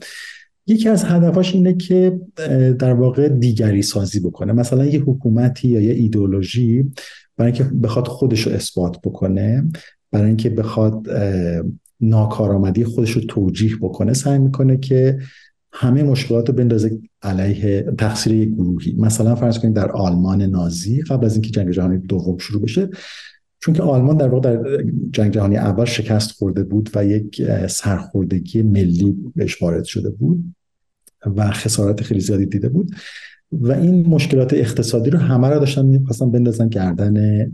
یکی 0.68 0.90
از 0.90 1.04
هدفاش 1.04 1.54
اینه 1.54 1.74
که 1.74 2.20
در 2.80 2.94
واقع 2.94 3.28
دیگری 3.28 3.82
سازی 3.82 4.20
بکنه. 4.20 4.54
مثلا 4.54 4.86
یه 4.86 5.00
حکومتی 5.00 5.68
یا 5.68 5.82
یه 5.82 5.94
ایدولوژی 5.94 6.92
برای 7.38 7.52
اینکه 7.52 7.64
بخواد 7.64 8.08
خودش 8.08 8.48
رو 8.48 8.54
اثبات 8.54 9.02
بکنه 9.04 9.72
برای 10.12 10.28
اینکه 10.28 10.50
بخواد 10.50 11.08
ناکارآمدی 12.02 12.84
خودش 12.84 13.12
رو 13.12 13.22
توجیه 13.22 13.76
بکنه 13.82 14.14
سعی 14.14 14.38
می‌کنه 14.38 14.78
که 14.78 15.18
همه 15.74 16.04
مشکلات 16.04 16.50
رو 16.50 16.56
بندازه 16.56 17.00
علیه 17.22 17.82
تقصیر 17.98 18.34
یک 18.34 18.50
گروهی. 18.50 18.96
مثلا 19.00 19.36
فرض 19.36 19.60
کنید 19.60 19.74
در 19.74 19.92
آلمان 19.92 20.42
نازی 20.42 21.02
قبل 21.02 21.26
از 21.26 21.34
اینکه 21.34 21.50
جنگ 21.50 21.72
جهانی 21.72 21.98
دوم 21.98 22.38
شروع 22.38 22.62
بشه 22.62 22.90
چون 23.60 23.74
که 23.74 23.84
آلمان 23.84 24.18
در 24.18 24.28
واقع 24.28 24.56
در 24.56 24.84
جنگ 25.12 25.34
جهانی 25.34 25.58
اول 25.58 25.86
شکست 25.86 26.32
خورده 26.32 26.64
بود 26.64 26.90
و 26.96 27.06
یک 27.06 27.42
سرخوردگی 27.68 28.62
ملی 28.62 29.16
بهش 29.36 29.62
وارد 29.62 29.84
شده 29.84 30.10
بود 30.10 30.56
و 31.26 31.52
خسارت 31.52 32.02
خیلی 32.02 32.20
زیادی 32.20 32.46
دیده 32.46 32.70
بود. 32.70 32.92
و 33.52 33.72
این 33.72 34.08
مشکلات 34.08 34.54
اقتصادی 34.54 35.10
رو 35.10 35.20
همه 35.20 35.50
را 35.50 35.60
داشتن 35.60 35.86
می‌خواستن 35.86 36.32
بندازن 36.32 36.68
گردن 36.68 37.46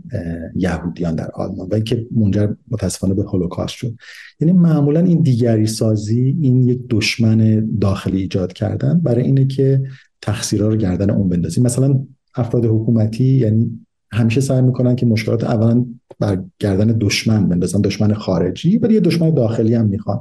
یهودیان 0.56 1.14
در 1.14 1.30
آلمان 1.30 1.68
و 1.68 1.74
اینکه 1.74 2.06
منجر 2.16 2.48
متاسفانه 2.70 3.14
به 3.14 3.22
هولوکاست 3.22 3.74
شد. 3.74 3.94
یعنی 4.40 4.52
معمولا 4.52 5.00
این 5.00 5.22
دیگری 5.22 5.66
سازی 5.66 6.38
این 6.40 6.68
یک 6.68 6.80
دشمن 6.90 7.68
داخلی 7.80 8.20
ایجاد 8.20 8.52
کردن 8.52 9.00
برای 9.00 9.24
اینه 9.24 9.46
که 9.46 9.82
تقصیرها 10.22 10.68
رو 10.68 10.76
گردن 10.76 11.10
اون 11.10 11.28
بندازی 11.28 11.60
مثلا 11.60 12.00
افراد 12.34 12.64
حکومتی 12.64 13.24
یعنی 13.24 13.86
همیشه 14.12 14.40
سعی 14.40 14.62
می‌کنن 14.62 14.96
که 14.96 15.06
مشکلات 15.06 15.44
اولا 15.44 15.86
بر 16.18 16.44
گردن 16.58 16.96
دشمن 17.00 17.48
بندازن 17.48 17.80
دشمن 17.80 18.14
خارجی 18.14 18.78
ولی 18.78 18.94
یه 18.94 19.00
دشمن 19.00 19.30
داخلی 19.30 19.74
هم 19.74 19.86
می‌خوان. 19.86 20.18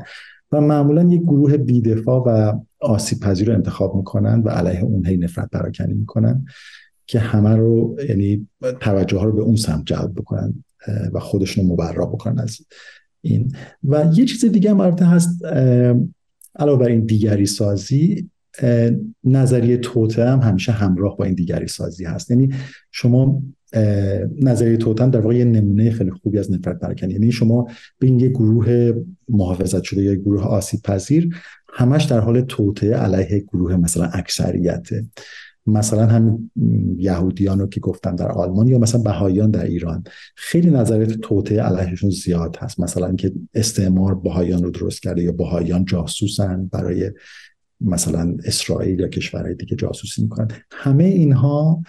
و 0.51 0.62
معمولا 0.62 1.03
یک 1.03 1.22
گروه 1.22 1.57
بیدفاع 1.57 2.24
و 2.27 2.60
آسیب 2.81 3.19
پذیر 3.19 3.48
رو 3.48 3.53
انتخاب 3.53 3.96
می‌کنن 3.96 4.41
و 4.41 4.50
علیه 4.50 4.84
اون 4.84 5.05
هی 5.05 5.17
نفرت 5.17 5.50
پراکنی 5.50 5.93
می‌کنن 5.93 6.46
که 7.07 7.19
همه 7.19 7.55
رو 7.55 7.96
یعنی 8.10 8.48
توجه 8.79 9.17
ها 9.17 9.25
رو 9.25 9.31
به 9.31 9.41
اون 9.41 9.55
سمت 9.55 9.86
جلب 9.86 10.13
بکنن 10.15 10.63
و 11.13 11.19
خودشون 11.19 11.67
رو 11.67 11.74
مبرا 11.74 12.05
بکنن 12.05 12.39
از 12.39 12.57
این. 13.22 13.51
و 13.84 14.05
یه 14.13 14.25
چیز 14.25 14.46
دیگه 14.46 14.69
هم 14.72 14.81
هست 14.81 15.46
علاوه 16.55 16.79
بر 16.79 16.88
این 16.88 17.05
دیگری 17.05 17.46
سازی 17.46 18.29
نظریه 19.24 19.77
توته 19.77 20.29
هم 20.29 20.39
همیشه 20.39 20.72
همراه 20.72 21.17
با 21.17 21.25
این 21.25 21.34
دیگری 21.34 21.67
سازی 21.67 22.05
هست. 22.05 22.31
یعنی 22.31 22.50
شما 22.91 23.43
نظریه 24.41 24.77
توتن 24.77 25.10
در 25.10 25.19
واقع 25.19 25.36
یه 25.36 25.46
نمونه 25.46 25.91
خیلی 25.91 26.12
خوبی 26.12 26.39
از 26.39 26.51
نفرت 26.51 26.79
پراکنی. 26.79 27.13
یعنی 27.13 27.31
شما 27.31 27.67
به 28.00 28.07
این 28.07 28.19
یه 28.19 28.29
گروه 28.29 28.91
محافظت 29.29 29.84
شده 29.84 30.03
یا 30.03 30.15
گروه 30.15 30.43
آسیب 30.43 30.81
پذیر 30.81 31.36
همش 31.77 32.03
در 32.03 32.19
حال 32.19 32.41
توطعه 32.41 32.96
علیه 32.96 33.39
گروه 33.39 33.75
مثلا 33.75 34.05
اکثریته 34.05 35.05
مثلا 35.65 36.05
همین 36.05 36.51
یهودیان 36.98 37.60
رو 37.60 37.67
که 37.67 37.79
گفتم 37.79 38.15
در 38.15 38.31
آلمان 38.31 38.67
یا 38.67 38.77
مثلا 38.77 39.01
بهاییان 39.01 39.51
در 39.51 39.65
ایران. 39.65 40.03
خیلی 40.36 40.72
نظریات 40.72 41.12
توطعه 41.12 41.62
علیهشون 41.62 42.10
زیاد 42.10 42.57
هست. 42.60 42.79
مثلا 42.79 43.15
که 43.15 43.31
استعمار 43.53 44.15
بهاییان 44.15 44.63
رو 44.63 44.72
درست 44.72 45.01
کرده 45.01 45.24
یا 45.24 45.31
بهاییان 45.31 45.86
جاسوسن 45.86 46.65
برای 46.65 47.12
مثلا 47.81 48.38
اسرائیل 48.46 49.00
یا 49.00 49.07
کشورهای 49.07 49.55
دیگه 49.55 49.75
جاسوسی 49.75 50.22
می‌کنن. 50.22 50.48
همه 50.72 51.03
اینها 51.03 51.81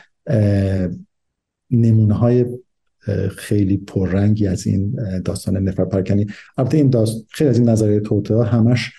نمونه 1.70 2.14
های 2.14 2.46
خیلی 3.36 3.76
پررنگی 3.76 4.46
از 4.46 4.66
این 4.66 4.96
داستان 5.24 5.56
نفرت 5.56 5.88
پرکنی. 5.88 6.26
البته 6.58 6.76
این 6.76 6.90
داست... 6.90 7.26
خیلی 7.30 7.50
از 7.50 7.58
این 7.58 7.68
نظریه 7.68 8.00
توطعه 8.00 8.44
همش 8.44 8.92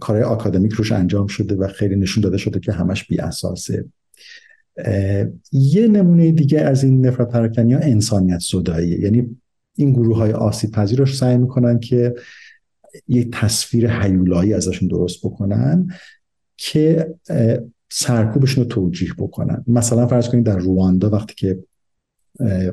کارهای 0.00 0.24
آکادمیک 0.24 0.72
روش 0.72 0.92
انجام 0.92 1.26
شده 1.26 1.54
و 1.54 1.68
خیلی 1.68 1.96
نشون 1.96 2.22
داده 2.22 2.36
شده 2.36 2.60
که 2.60 2.72
همش 2.72 3.04
بی 3.04 3.18
اساسه. 3.18 3.84
یه 5.52 5.88
نمونه 5.88 6.32
دیگه 6.32 6.60
از 6.60 6.84
این 6.84 7.06
نفرت 7.06 7.28
پراکنی 7.28 7.74
ها 7.74 7.80
انسانیت 7.80 8.38
صداییه 8.38 9.00
یعنی 9.00 9.36
این 9.74 9.92
گروه 9.92 10.16
های 10.16 10.32
آسیب 10.32 10.80
رو 10.80 11.06
سعی 11.06 11.36
می‌کنن 11.36 11.80
که 11.80 12.14
یه 13.08 13.28
تصویر 13.32 13.90
حیولایی 13.90 14.54
ازشون 14.54 14.88
درست 14.88 15.18
بکنن 15.26 15.88
که 16.56 17.14
سرکوبشون 17.90 18.64
رو 18.64 18.70
توجیه 18.70 19.12
بکنن. 19.18 19.64
مثلا 19.66 20.06
فرض 20.06 20.28
کنید 20.28 20.44
در 20.44 20.58
رواندا 20.58 21.10
وقتی 21.10 21.34
که 21.34 21.58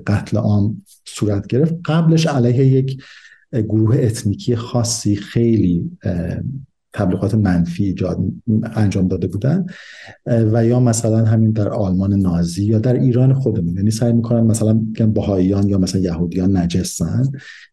قتل 0.07 0.37
عام 0.37 0.83
صورت 1.05 1.47
گرفت 1.47 1.75
قبلش 1.85 2.27
علیه 2.27 2.65
یک 2.65 3.03
گروه 3.61 3.97
اتنیکی 3.99 4.55
خاصی 4.55 5.15
خیلی 5.15 5.91
تبلیغات 6.93 7.35
منفی 7.35 7.85
ایجاد 7.85 8.19
انجام 8.75 9.07
داده 9.07 9.27
بودن 9.27 9.65
و 10.25 10.65
یا 10.65 10.79
مثلا 10.79 11.25
همین 11.25 11.51
در 11.51 11.69
آلمان 11.69 12.13
نازی 12.13 12.65
یا 12.65 12.79
در 12.79 12.93
ایران 12.93 13.33
خودمون. 13.33 13.75
یعنی 13.75 13.91
سعی 13.91 14.13
می‌کنن 14.13 14.41
مثلا 14.41 14.73
میگن 14.73 15.13
بهاییان 15.13 15.69
یا 15.69 15.77
مثلا 15.77 16.01
یهودیان 16.01 16.57
نجسن 16.57 17.31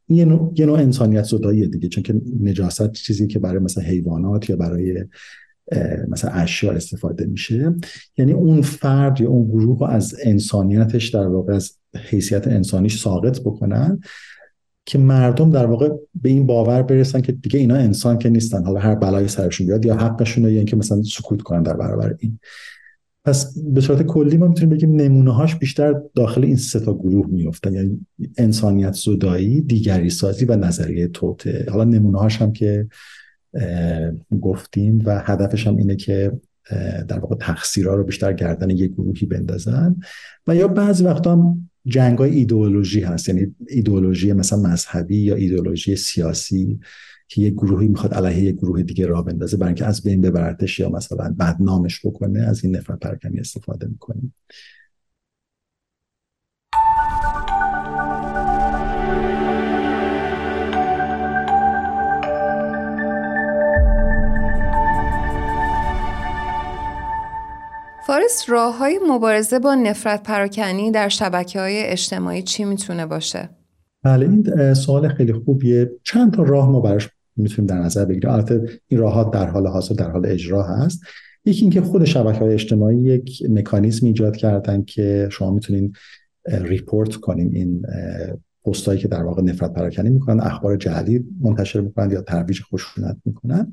یه 0.08 0.24
نوع, 0.24 0.52
یه 0.56 0.72
انسانیت 0.72 1.24
زداییه 1.24 1.66
دیگه 1.66 1.88
چون 1.88 2.02
که 2.02 2.20
نجاست 2.40 2.92
چیزی 2.92 3.26
که 3.26 3.38
برای 3.38 3.58
مثلا 3.58 3.84
حیوانات 3.84 4.50
یا 4.50 4.56
برای 4.56 5.04
مثلا 6.08 6.30
اشیا 6.30 6.72
استفاده 6.72 7.26
میشه. 7.26 7.74
یعنی 8.18 8.32
اون 8.32 8.62
فرد 8.62 9.20
یا 9.20 9.28
اون 9.28 9.48
گروه 9.48 9.78
رو 9.78 9.86
از 9.86 10.14
انسانیتش 10.24 11.08
در 11.08 11.26
واقع 11.26 11.54
از 11.54 11.72
حیثیت 11.96 12.48
انسانیش 12.48 13.02
ساقط 13.02 13.40
بکنن. 13.40 14.00
که 14.86 14.98
مردم 14.98 15.50
در 15.50 15.66
واقع 15.66 15.88
به 16.14 16.28
این 16.28 16.46
باور 16.46 16.82
برسن 16.82 17.20
که 17.20 17.32
دیگه 17.32 17.58
اینا 17.60 17.74
انسان 17.74 18.18
که 18.18 18.28
نیستن. 18.28 18.64
حالا 18.64 18.80
هر 18.80 18.94
بلای 18.94 19.28
سرشون 19.28 19.66
بیاد 19.66 19.86
یا 19.86 19.96
حقشون 19.96 20.44
یا 20.44 20.50
اینکه 20.50 20.76
مثلا 20.76 21.02
سکوت 21.02 21.42
کنن 21.42 21.62
در 21.62 21.76
برابر 21.76 22.14
این. 22.18 22.38
پس 23.24 23.58
به 23.58 23.80
صورت 23.80 24.02
کلی 24.02 24.36
ما 24.36 24.48
می‌تونیم 24.48 24.76
بگیم 24.76 24.96
نمونه 24.96 25.34
هاش 25.34 25.56
بیشتر 25.56 25.94
داخل 26.14 26.44
این 26.44 26.56
سه 26.56 26.80
تا 26.80 26.94
گروه 26.94 27.26
میفتن 27.26 27.74
یعنی 27.74 28.06
انسانیت 28.38 28.92
زدایی 28.92 29.60
دیگری 29.60 30.10
سازی 30.10 30.44
و 30.44 30.56
نظریه 30.56 31.08
توته 31.08 31.66
حالا 31.70 31.84
نمونه 31.84 32.18
هاش 32.18 32.42
هم 32.42 32.52
که 32.52 32.88
گفتیم 34.40 35.02
و 35.04 35.22
هدفش 35.24 35.66
هم 35.66 35.76
اینه 35.76 35.96
که 35.96 36.32
در 37.08 37.18
واقع 37.18 37.36
تقصیرها 37.36 37.94
رو 37.94 38.04
بیشتر 38.04 38.32
گردن 38.32 38.70
یک 38.70 38.92
گروهی 38.92 39.26
بندازن. 39.26 39.96
و 40.46 40.54
یا 40.54 40.68
بعضی 40.68 41.04
وقتا 41.04 41.32
هم 41.32 41.70
جنگ 41.86 42.18
های 42.18 42.30
ایدئولوژی 42.30 43.00
هست. 43.00 43.28
یعنی 43.28 43.54
ایدئولوژی 43.68 44.32
مثلا 44.32 44.58
مذهبی 44.58 45.16
یا 45.16 45.34
ایدئولوژی 45.34 45.96
سیاسی 45.96 46.80
که 47.28 47.40
یک 47.40 47.54
گروهی 47.54 47.88
می‌خواد 47.88 48.14
علیه 48.14 48.42
یک 48.42 48.56
گروه 48.56 48.82
دیگه 48.82 49.06
را 49.06 49.22
بندازه 49.22 49.56
برای 49.56 49.68
اینکه 49.68 49.86
از 49.86 50.02
بین 50.02 50.20
ببرتش 50.20 50.80
یا 50.80 50.88
مثلا 50.88 51.36
بدنامش 51.38 52.06
بکنه 52.06 52.40
از 52.40 52.64
این 52.64 52.76
نفرت 52.76 52.98
پرکنی 52.98 53.40
استفاده 53.40 53.86
می‌کنیم. 53.86 54.34
فارس 68.06 68.44
راه 68.48 68.78
های 68.78 69.00
مبارزه 69.08 69.58
با 69.58 69.74
نفرت 69.74 70.22
پراکنی 70.22 70.90
در 70.90 71.08
شبکه 71.08 71.60
های 71.60 71.82
اجتماعی 71.84 72.42
چی 72.42 72.64
می‌تونه 72.64 73.06
باشه؟ 73.06 73.48
بله 74.02 74.28
این 74.28 74.74
سوال 74.74 75.08
خیلی 75.08 75.32
خوبیه. 75.32 75.90
چند 76.02 76.34
تا 76.34 76.42
راه 76.42 76.70
ما 76.70 76.80
براش 76.80 77.08
می‌تونیم 77.36 77.66
در 77.66 77.78
نظر 77.78 78.04
بگیریم؟ 78.04 78.30
البته 78.30 78.80
این 78.88 79.00
راهات 79.00 79.30
در 79.30 79.46
حال 79.46 79.66
حاضر 79.66 79.94
در 79.94 80.10
حال 80.10 80.26
اجرا 80.26 80.62
هست. 80.62 81.02
یکی 81.44 81.60
اینکه 81.60 81.80
خود 81.80 82.04
شبکه 82.04 82.38
های 82.38 82.52
اجتماعی 82.52 82.98
یک 82.98 83.42
مکانیزم 83.50 84.06
ایجاد 84.06 84.36
کردن 84.36 84.84
که 84.84 85.28
شما 85.32 85.50
می‌تونین 85.50 85.92
ریپورت 86.46 87.14
کنیم 87.14 87.50
این 87.50 87.82
پستایی 88.64 89.00
که 89.00 89.08
در 89.08 89.22
واقع 89.22 89.42
نفرت 89.42 89.72
پراکنی 89.72 90.10
می‌کنن 90.10 90.40
اخبار 90.40 90.76
جعلی 90.76 91.24
منتشر 91.40 91.80
می‌کنن 91.80 92.10
یا 92.10 92.20
ترویج 92.22 92.60
خشونت 92.62 93.16
می‌کنن. 93.24 93.72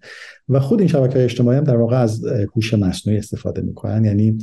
و 0.49 0.60
خود 0.60 0.80
این 0.80 0.88
شبکه 0.88 1.23
اجتماعی 1.23 1.58
هم 1.58 1.63
در 1.63 1.78
واقع 1.78 2.02
از 2.02 2.25
هوش 2.56 2.73
مصنوعی 2.73 3.19
استفاده 3.19 3.62
می‌کنن. 3.62 4.06
یعنی 4.06 4.38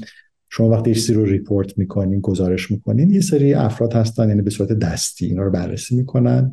شما 0.51 0.69
وقتی 0.69 0.95
چیزی 0.95 1.15
رو 1.15 1.25
report 1.25 1.79
می‌کنین 1.79 2.21
گزارش 2.21 2.71
می‌کنین 2.71 3.11
یه 3.11 3.21
سری 3.21 3.55
افراد 3.55 3.93
هستن 3.93 4.29
یعنی 4.29 4.43
به 4.43 4.51
صورت 4.51 4.73
دستی 4.73 5.27
اینا 5.27 5.43
رو 5.43 5.51
بررسی 5.51 5.97
می‌کنن. 5.97 6.53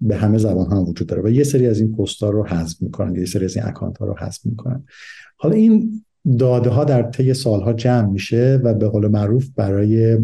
به 0.00 0.16
همه 0.16 0.38
زبان 0.38 0.66
ها 0.66 0.84
وجود 0.84 1.08
داره. 1.08 1.22
و 1.22 1.28
یه 1.28 1.44
سری 1.44 1.66
از 1.66 1.80
این 1.80 1.96
پست 1.96 2.22
رو 2.22 2.46
حذف 2.46 2.82
می‌کنن 2.82 3.16
یه 3.16 3.24
سری 3.24 3.44
از 3.44 3.56
این 3.56 3.66
اکانت 3.66 3.98
ها 3.98 4.06
رو 4.06 4.14
حذف 4.18 4.46
می‌کنن. 4.46 4.84
حالا 5.36 5.54
این 5.54 6.04
داده 6.38 6.70
ها 6.70 6.84
در 6.84 7.02
طی 7.02 7.34
سالها 7.34 7.72
جمع 7.72 8.08
میشه 8.08 8.60
و 8.64 8.74
به 8.74 8.88
قول 8.88 9.08
معروف 9.08 9.48
برای 9.56 10.18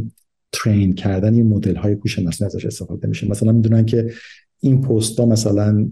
train 0.53 0.95
کردن 0.95 1.35
این 1.35 1.49
مدل 1.49 1.77
های 1.77 1.93
هوش 1.93 2.19
مصنوعی 2.19 2.55
ازش 2.55 2.67
استفاده 2.67 3.09
میشه. 3.09 3.29
مثلا 3.29 3.53
می‌دونن 3.53 3.85
که 3.85 4.11
این 4.61 4.81
پست 4.81 5.21
ها 5.21 5.27
مثلا 5.27 5.89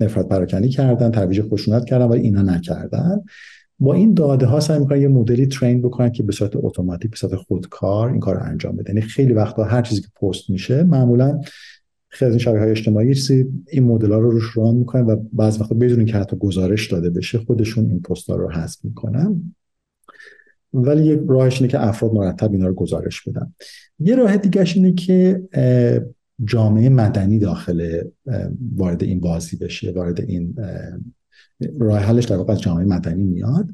نفرت 0.00 0.28
پراکنی 0.28 0.68
کردن 0.68 1.10
ترویج 1.10 1.42
خشونت 1.42 1.84
کردن 1.84 2.04
و 2.04 2.12
اینا 2.12 2.42
نکردن. 2.42 3.22
با 3.78 3.94
این 3.94 4.14
داده 4.14 4.46
ها 4.46 4.60
سعی 4.60 4.78
می‌کنن 4.78 5.00
یه 5.00 5.08
مدلی 5.08 5.46
ترین 5.46 5.82
بکنن 5.82 6.10
که 6.10 6.22
به 6.22 6.32
صورت 6.32 6.50
اتوماتیک 6.54 7.10
به 7.10 7.16
صورت 7.16 7.34
خودکار 7.34 8.10
این 8.10 8.20
کار 8.20 8.34
رو 8.34 8.42
انجام 8.42 8.76
بده. 8.76 8.90
یعنی 8.90 9.00
خیلی 9.00 9.32
وقتا 9.32 9.64
هر 9.64 9.82
چیزی 9.82 10.00
که 10.00 10.08
پست 10.20 10.50
میشه 10.50 10.82
معمولا 10.82 11.40
خیلی 12.08 12.28
از 12.28 12.32
این 12.32 12.38
شبکه 12.38 12.58
های 12.58 12.70
اجتماعی 12.70 13.14
این 13.70 13.84
مدل 13.84 14.12
ها 14.12 14.18
رو 14.18 14.30
روش 14.30 14.56
ران 14.56 14.74
می‌کنن 14.74 15.06
و 15.06 15.16
بعضی 15.32 15.60
وقتا 15.60 15.74
بدون 15.74 16.04
که 16.04 16.16
حتی 16.16 16.36
گزارش 16.36 16.92
داده 16.92 17.10
بشه 17.10 17.38
خودشون 17.38 17.90
این 17.90 18.00
پست 18.00 18.30
ها 18.30 18.36
رو 18.36 18.50
حذف 18.50 18.84
می‌کنن. 18.84 19.54
ولی 20.74 21.06
یک 21.06 21.20
راهش 21.28 21.60
اینه 21.60 21.72
که 21.72 21.86
افراد 21.86 22.12
مرتب 22.12 22.52
اینا 22.52 22.66
رو 22.66 22.74
گزارش 22.74 23.22
بدن. 23.22 23.52
یه 23.98 24.16
راه 24.16 24.36
دیگه 24.36 24.64
اینه 24.74 24.92
که 24.92 25.42
جامعه 26.44 26.88
مدنی 26.88 27.38
داخل 27.38 28.02
وارد 28.74 29.02
این 29.02 29.20
بازی 29.20 29.56
بشه 29.56 29.92
وارد 29.92 30.20
این 30.20 30.56
راه 31.78 31.98
حلش 31.98 32.24
در 32.24 32.36
واقع 32.36 32.52
از 32.52 32.60
جامعه 32.60 32.84
مدنی 32.84 33.24
میاد. 33.24 33.70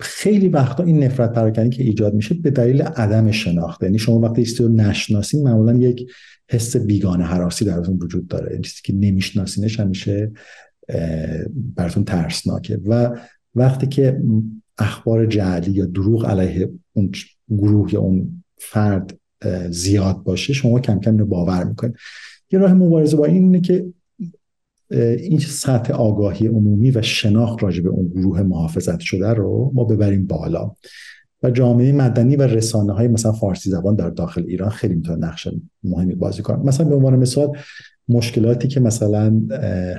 خیلی 0.00 0.48
وقتا 0.48 0.84
این 0.84 1.04
نفرت 1.04 1.32
پراکنی 1.32 1.70
که 1.70 1.82
ایجاد 1.82 2.14
میشه 2.14 2.34
به 2.34 2.50
دلیل 2.50 2.82
عدم 2.82 3.30
شناخته 3.30 3.86
یعنی 3.86 3.98
شما 3.98 4.18
وقتی 4.18 4.44
چیزی 4.44 4.64
رو 4.64 4.68
نشناسین 4.68 5.42
معمولا 5.42 5.74
یک 5.74 6.10
حس 6.50 6.76
بیگانه 6.76 7.24
حراسی 7.24 7.64
درتون 7.64 7.98
وجود 8.02 8.26
داره. 8.26 8.60
چیزی 8.60 8.80
که 8.84 8.92
نمیشناسینش 8.92 9.80
همیشه 9.80 10.32
براتون 11.76 12.04
ترسناکه. 12.04 12.80
و 12.86 13.18
وقتی 13.54 13.86
که 13.86 14.22
اخبار 14.78 15.26
جعلی 15.26 15.70
یا 15.70 15.86
دروغ 15.86 16.26
علیه 16.26 16.70
اون 16.92 17.12
گروه 17.50 17.94
یا 17.94 18.00
اون 18.00 18.44
فرد 18.58 19.18
زیاد 19.70 20.22
باشه 20.22 20.52
شما 20.52 20.80
کم 20.80 21.00
کم 21.00 21.18
رو 21.18 21.26
باور 21.26 21.64
می‌کنید. 21.64 21.94
یه 22.50 22.58
راه 22.58 22.74
مبارزه 22.74 23.16
با 23.16 23.24
این 23.24 23.42
اینه 23.42 23.60
که 23.60 23.86
این 25.18 25.38
سطح 25.38 25.92
آگاهی 25.92 26.46
عمومی 26.46 26.90
و 26.90 27.02
شناخت 27.02 27.62
راجع 27.62 27.82
به 27.82 27.88
اون 27.88 28.08
گروه 28.08 28.42
محافظت 28.42 29.00
شده 29.00 29.28
رو 29.28 29.70
ما 29.74 29.84
ببریم 29.84 30.26
بالا. 30.26 30.72
و 31.42 31.50
جامعه 31.50 31.92
مدنی 31.92 32.36
و 32.36 32.42
رسانه 32.42 32.92
های 32.92 33.08
مثلا 33.08 33.32
فارسی 33.32 33.70
زبان 33.70 33.94
در 33.94 34.10
داخل 34.10 34.44
ایران 34.46 34.70
خیلی 34.70 34.94
می‌تونه 34.94 35.26
نقش 35.26 35.48
مهمی 35.82 36.14
بازی 36.14 36.42
کنن 36.42 36.66
مثلا 36.66 36.88
به 36.88 36.94
عنوان 36.94 37.16
مثال 37.16 37.52
مشکلاتی 38.08 38.68
که 38.68 38.80
مثلا 38.80 39.40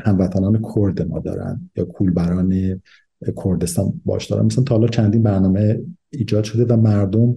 هموطنان 0.05 0.61
کرد 0.75 1.07
ما 1.07 1.19
دارن 1.19 1.69
یا 1.75 1.85
کولبران 1.85 2.81
کردستان 3.45 4.01
باش 4.05 4.25
دارن 4.25 4.45
مثلا 4.45 4.63
تا 4.63 4.75
حالا 4.75 4.87
چندین 4.87 5.23
برنامه 5.23 5.81
ایجاد 6.09 6.43
شده 6.43 6.65
و 6.73 6.77
مردم 6.77 7.35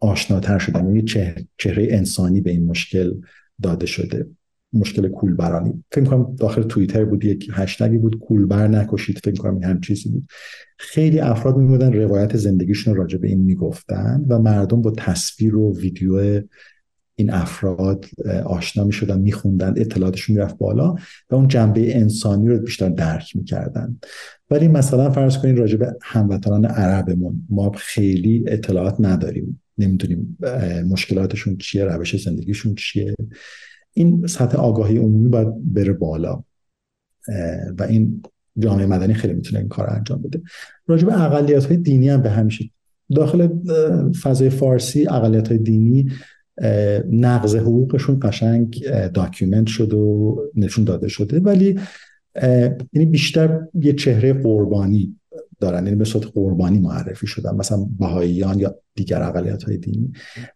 آشناتر 0.00 0.58
شدن. 0.58 0.86
یعنی 0.86 1.02
چهره 1.58 1.88
انسانی 1.90 2.40
به 2.40 2.50
این 2.50 2.66
مشکل 2.66 3.14
داده 3.62 3.86
شده. 3.86 4.26
مشکل 4.72 5.08
کولبرانی. 5.08 5.84
فکر 5.92 6.04
کنم 6.04 6.36
داخل 6.36 6.62
توییتر 6.62 7.04
بود 7.04 7.24
یک 7.24 7.50
هشتگی 7.52 7.98
بود. 7.98 8.18
کولبر 8.18 8.68
نکشید. 8.68 9.18
فکر 9.24 9.42
کنم 9.42 9.54
این 9.54 9.64
هم 9.64 9.80
چیزی 9.80 10.08
بود. 10.08 10.28
خیلی 10.78 11.20
افراد 11.20 11.56
میبودن 11.56 11.92
روایت 11.92 12.36
زندگیشون 12.36 12.94
راجع 12.94 13.18
به 13.18 13.28
این 13.28 13.40
می‌گفتن 13.40 14.24
و 14.28 14.38
مردم 14.38 14.82
با 14.82 14.90
تصویر 14.90 15.56
و 15.56 15.78
ویدیو 15.78 16.42
این 17.18 17.30
افراد 17.30 18.04
آشنا 18.44 18.84
می 18.84 18.92
شدن 18.92 19.20
می 19.20 19.32
خوندن 19.32 19.74
اطلاعاتشون 19.76 20.36
می‌رفت 20.36 20.58
بالا 20.58 20.94
و 21.30 21.34
اون 21.34 21.48
جنبه 21.48 21.96
انسانی 21.96 22.48
رو 22.48 22.58
بیشتر 22.58 22.88
درک 22.88 23.36
می‌کردن. 23.36 23.98
ولی 24.50 24.68
مثلا 24.68 25.10
فرض 25.10 25.38
کنید 25.38 25.58
راجع 25.58 25.76
به 25.76 25.96
هموطنان 26.02 26.64
عربمون 26.64 27.46
ما 27.50 27.72
خیلی 27.76 28.44
اطلاعات 28.46 28.96
نداریم. 29.00 29.62
نمی‌دونیم 29.78 30.38
مشکلاتشون 30.88 31.56
چیه 31.56 31.84
روش 31.84 32.24
زندگیشون 32.24 32.74
چیه. 32.74 33.14
این 33.94 34.26
سطح 34.26 34.58
آگاهی 34.58 34.96
عمومی 34.98 35.28
باید 35.28 35.74
بره 35.74 35.92
بالا. 35.92 36.44
و 37.78 37.82
این 37.82 38.22
جامعه 38.58 38.86
مدنی 38.86 39.14
خیلی 39.14 39.34
می‌تونه 39.34 39.58
این 39.58 39.68
کار 39.68 39.90
انجام 39.90 40.22
بده. 40.22 40.42
راجع 40.86 41.06
به 41.06 41.22
اقلیت 41.22 41.64
های 41.64 41.76
دینی 41.76 42.08
هم 42.08 42.22
به 42.22 42.30
همیشه 42.30 42.70
داخل 43.14 43.48
فضای 44.22 44.50
فارسی 44.50 45.08
اقلیت 45.08 45.48
های 45.48 45.58
دینی 45.58 46.08
نقض 47.10 47.56
حقوقشون 47.56 48.18
قشنگ 48.22 48.84
document 49.14 49.66
شده 49.66 49.96
و 49.96 50.36
نشون 50.54 50.84
داده 50.84 51.08
شده. 51.08 51.40
ولی 51.40 51.80
یعنی 52.92 53.06
بیشتر 53.06 53.60
یه 53.74 53.92
چهره 53.92 54.32
قربانی 54.32 55.16
دارن. 55.60 55.84
یعنی 55.84 55.96
به 55.96 56.04
صورت 56.04 56.26
قربانی 56.34 56.78
معرفی 56.78 57.26
شدن. 57.26 57.54
مثلا 57.54 57.86
بهاییان 57.98 58.58
یا 58.58 58.74
دیگر 58.94 59.22
اقلیت 59.22 59.62
های 59.62 59.76
دینی. 59.76 60.12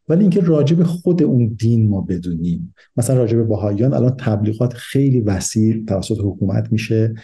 ولی 0.09 0.21
اینکه 0.21 0.41
راجب 0.41 0.83
خود 0.83 1.23
اون 1.23 1.57
دین 1.59 1.89
ما 1.89 2.01
بدونیم. 2.01 2.75
مثلا 2.97 3.17
راجب 3.17 3.49
بهاییان 3.49 3.95
الان 3.95 4.17
تبلیغات 4.19 4.73
خیلی 4.73 5.21
وسیع 5.21 5.85
توسط 5.85 6.19
حکومت 6.21 6.73
میشه 6.73 7.15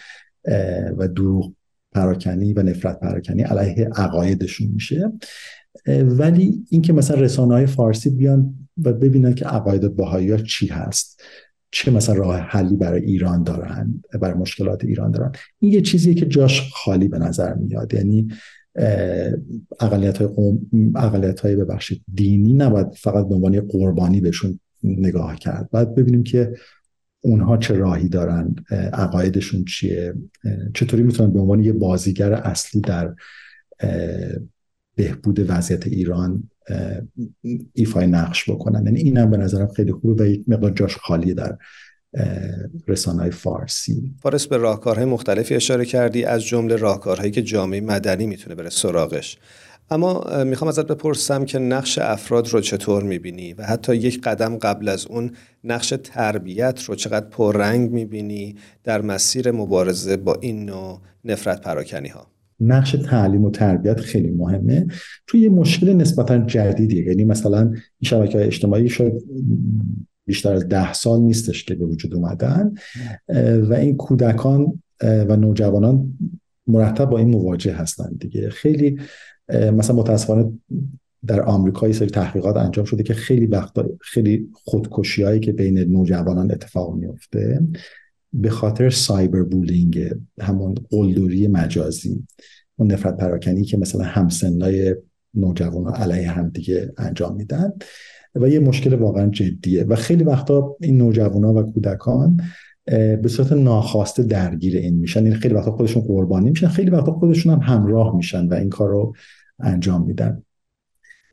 و 0.99 1.09
دروغ 1.09 1.53
پراکنی 1.93 2.53
و 2.53 2.62
نفرت 2.62 3.01
پراکنی 3.01 3.43
علیه 3.43 3.88
عقایدشون 3.97 4.67
میشه. 4.67 5.12
ولی 6.05 6.64
اینکه 6.71 6.93
مثلا 6.93 7.21
رسانه 7.21 7.55
های 7.55 7.67
فارسی 7.67 8.11
بیان 8.11 8.55
و 8.85 8.93
ببینن 8.93 9.35
که 9.35 9.45
عقاید 9.45 9.97
بهایی 9.97 10.43
چی 10.43 10.67
هست. 10.67 11.23
چه 11.71 11.91
مثلا 11.91 12.14
راه 12.14 12.37
حلی 12.37 12.77
برای 12.77 13.03
ایران 13.03 13.43
دارن 13.43 14.03
برای 14.21 14.35
مشکلات 14.35 14.85
ایران 14.85 15.11
دارن. 15.11 15.33
این 15.59 15.73
یه 15.73 15.81
چیزیه 15.81 16.14
که 16.14 16.27
جاش 16.27 16.71
خالی 16.73 17.09
به 17.09 17.19
نظر 17.19 17.55
میاد. 17.55 17.95
یعنی 17.95 18.29
اقلیت 19.81 20.23
قوم، 20.23 20.61
اقلیت 20.97 21.41
های 21.41 21.57
ببخشید 21.57 22.03
دینی 22.14 22.53
نباید 22.53 22.87
فقط 22.93 23.29
به 23.29 23.35
عنوان 23.35 23.61
قربانی 23.61 24.21
بهشون 24.21 24.61
نگاه 24.83 25.37
کرد. 25.37 25.71
باید 25.71 25.95
ببینیم 25.95 26.23
که 26.23 26.53
اونها 27.21 27.57
چه 27.57 27.75
راهی 27.75 28.09
دارن 28.09 28.55
عقایدشون 28.93 29.64
چیه 29.64 30.14
چطوری 30.75 31.03
می‌تونن 31.03 31.33
به 31.33 31.41
عنوان 31.41 31.64
یه 31.64 31.73
بازیگر 31.73 32.33
اصلی 32.33 32.81
در 32.81 33.14
بهبود 34.95 35.51
وضعیت 35.51 35.87
ایران 35.87 36.51
ایفای 37.72 38.07
نقش 38.07 38.50
بکنن. 38.50 38.85
یعنی 38.85 39.00
اینم 39.00 39.31
به 39.31 39.37
نظرم 39.37 39.68
خیلی 39.68 39.92
خوبه 39.92 40.24
و 40.24 40.26
یک 40.26 40.44
مقدار 40.48 40.70
جاش 40.70 40.96
خالی 40.96 41.35
در 41.35 41.59
رسانه 42.88 43.20
های 43.20 43.31
فارسی. 43.31 44.14
فارس 44.22 44.46
به 44.46 44.57
راهکارهای 44.57 45.04
مختلفی 45.04 45.54
اشاره 45.54 45.85
کردی 45.85 46.24
از 46.24 46.42
جمله 46.42 46.76
راهکارهایی 46.76 47.31
که 47.31 47.42
جامعه 47.42 47.81
مدنی 47.81 48.26
می‌تونه 48.26 48.54
بره 48.54 48.70
سراغش. 48.70 49.38
اما 49.90 50.44
می‌خوام 50.44 50.68
ازت 50.68 50.87
بپرسم 50.87 51.44
که 51.44 51.59
نقش 51.59 51.98
افراد 51.98 52.48
رو 52.48 52.61
چطور 52.61 53.02
می‌بینی 53.02 53.52
و 53.52 53.62
حتی 53.62 53.96
یک 53.96 54.20
قدم 54.20 54.57
قبل 54.57 54.88
از 54.88 55.07
اون 55.07 55.31
نقش 55.64 55.94
تربیت 56.04 56.83
رو 56.83 56.94
چقدر 56.94 57.26
پررنگ 57.26 57.90
می‌بینی 57.90 58.57
در 58.85 59.00
مسیر 59.02 59.50
مبارزه 59.50 60.16
با 60.16 60.35
این 60.40 60.64
نوع 60.64 61.00
نفرت 61.24 61.61
پراکنی 61.61 62.09
ها 62.09 62.26
نقش 62.61 62.92
تعلیم 62.92 63.44
و 63.44 63.51
تربیت 63.51 64.01
خیلی 64.01 64.31
مهمه. 64.31 64.87
توی 65.27 65.40
یه 65.40 65.49
مشکل 65.49 65.92
نسبتا 65.92 66.38
جدیدیه. 66.38 67.05
یعنی 67.05 67.25
مثلا 67.25 67.61
این 67.61 67.77
شبکه 68.03 68.47
اجتماعی 68.47 68.88
شاید 68.88 69.12
بیشتر 70.27 70.53
از 70.53 70.68
ده 70.68 70.92
سال 70.92 71.21
نیستش 71.21 71.64
که 71.64 71.75
به 71.75 71.85
وجود 71.85 72.14
اومدن. 72.14 72.75
و 73.68 73.75
این 73.75 73.97
کودکان 73.97 74.83
و 75.03 75.37
نوجوانان 75.37 76.18
مرتب 76.66 77.05
با 77.05 77.18
این 77.18 77.29
مواجه 77.29 77.75
هستن 77.75 78.12
دیگه. 78.21 78.51
خیلی 78.51 78.99
مثلا 79.73 79.97
متاسفانه 79.97 80.53
در 81.27 81.42
آمریکا 81.42 81.92
سری 81.92 82.09
تحقیقات 82.09 82.57
انجام 82.57 82.85
شده 82.85 83.03
که 83.03 83.14
خیلی 83.14 83.47
وقتا 83.47 83.88
خیلی 84.01 84.49
خودکشی 84.53 85.23
هایی 85.23 85.40
که 85.40 85.53
بین 85.53 85.79
نوجوانان 85.79 86.51
اتفاق 86.51 86.94
میفته 86.94 87.61
به 88.33 88.51
خاطر 88.51 88.91
سایبر 88.91 89.43
بولینگ 89.43 90.14
همون 90.41 90.75
قلدری 90.91 91.49
مجازی 91.49 92.27
اون 92.77 92.93
نفرت 92.93 93.17
پراکنی 93.17 93.64
که 93.64 93.77
مثلا 93.77 94.05
همسنای 94.05 94.97
نوجوان 95.35 95.95
علیه 95.95 96.31
هم 96.31 96.49
دیگه 96.49 96.93
انجام 96.99 97.37
میدن 97.37 97.73
و 98.35 98.49
یه 98.49 98.59
مشکل 98.59 98.95
واقعا 98.95 99.27
جدیه. 99.27 99.85
و 99.85 99.97
خیلی 99.97 100.25
وقتا 100.25 100.77
این 100.81 100.99
نوجوان 100.99 101.45
و 101.45 101.62
کودکان 101.62 102.41
به 103.23 103.29
صورت 103.29 103.53
ناخواسته 103.53 104.23
درگیر 104.23 104.77
این 104.77 104.95
میشن. 104.95 105.21
این 105.21 105.29
یعنی 105.29 105.41
خیلی 105.41 105.55
وقتا 105.55 105.71
خودشون 105.71 106.03
قربانی 106.03 106.51
میشن 106.51 106.69
خیلی 106.69 106.91
وقتا 106.91 107.12
خودشون 107.12 107.53
هم 107.53 107.61
همراه 107.61 108.17
میشن 108.17 108.49
و 108.49 108.55
این 108.55 108.69
کار 108.69 108.88
رو 108.88 109.14
انجام 109.61 110.07
میدن. 110.07 110.43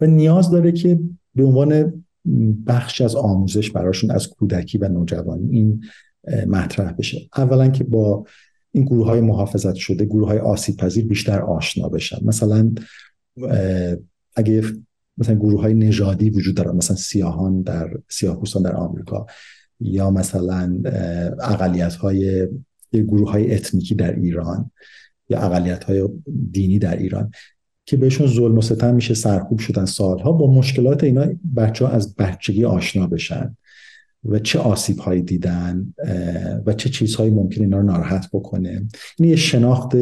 و 0.01 0.05
نیاز 0.05 0.51
داره 0.51 0.71
که 0.71 0.99
به 1.36 1.43
عنوان 1.43 2.03
بخش 2.67 3.01
از 3.01 3.15
آموزش 3.15 3.71
براشون 3.71 4.12
از 4.12 4.27
کودکی 4.27 4.77
و 4.77 4.89
نوجوانی 4.89 5.49
این 5.49 5.84
مطرح 6.47 6.91
بشه. 6.91 7.29
اولا 7.38 7.67
که 7.67 7.83
با 7.83 8.25
این 8.71 8.85
گروه 8.85 9.05
های 9.05 9.21
محافظت 9.21 9.75
شده 9.75 10.05
گروه 10.05 10.27
های 10.27 10.39
آسیب 10.39 10.77
پذیر 10.77 11.07
بیشتر 11.07 11.41
آشنا 11.41 11.89
بشن. 11.89 12.17
مثلا 12.25 12.71
اگه 14.35 14.63
مثلا 15.17 15.35
گروه 15.35 15.61
های 15.61 15.73
نژادی 15.73 16.29
وجود 16.29 16.55
دارن 16.55 16.75
مثلا 16.75 16.95
سیاهان 16.95 17.61
در 17.61 17.89
سیاه 18.09 18.41
در 18.63 18.75
آمریکا 18.75 19.25
یا 19.79 20.11
مثلا 20.11 20.81
اقلیت 21.41 21.95
های 21.95 22.47
گروه 22.93 23.31
های 23.31 23.55
اتنیکی 23.55 23.95
در 23.95 24.15
ایران 24.15 24.71
یا 25.29 25.39
اقلیت 25.39 25.83
های 25.83 26.09
دینی 26.51 26.79
در 26.79 26.97
ایران 26.97 27.31
که 27.85 27.97
بهشون 27.97 28.27
ظلم 28.27 28.57
و 28.57 28.61
ستم 28.61 28.95
میشه 28.95 29.13
سرکوب 29.13 29.59
شدن 29.59 29.85
سالها 29.85 30.31
با 30.31 30.53
مشکلات 30.53 31.03
اینا 31.03 31.27
بچه 31.55 31.85
ها 31.85 31.91
از 31.91 32.15
بچگی 32.15 32.65
آشنا 32.65 33.07
بشن. 33.07 33.57
و 34.25 34.39
چه 34.39 34.59
آسیب 34.59 34.99
هایی 34.99 35.21
دیدن 35.21 35.93
و 36.65 36.73
چه 36.73 36.89
چیزهایی 36.89 37.31
ممکن 37.31 37.61
اینا 37.61 37.77
رو 37.77 37.83
ناراحت 37.83 38.29
بکنه. 38.33 38.88
این 39.19 39.29
یه 39.29 39.35
شناخت 39.35 39.95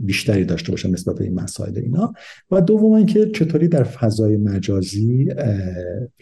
بیشتری 0.00 0.44
داشته 0.44 0.70
باشن 0.70 0.90
نسبت 0.90 1.18
به 1.18 1.24
این 1.24 1.34
مسائل 1.34 1.78
اینا. 1.78 2.12
و 2.50 2.60
دوم 2.60 3.06
که 3.06 3.30
چطوری 3.30 3.68
در 3.68 3.82
فضای 3.82 4.36
مجازی 4.36 5.28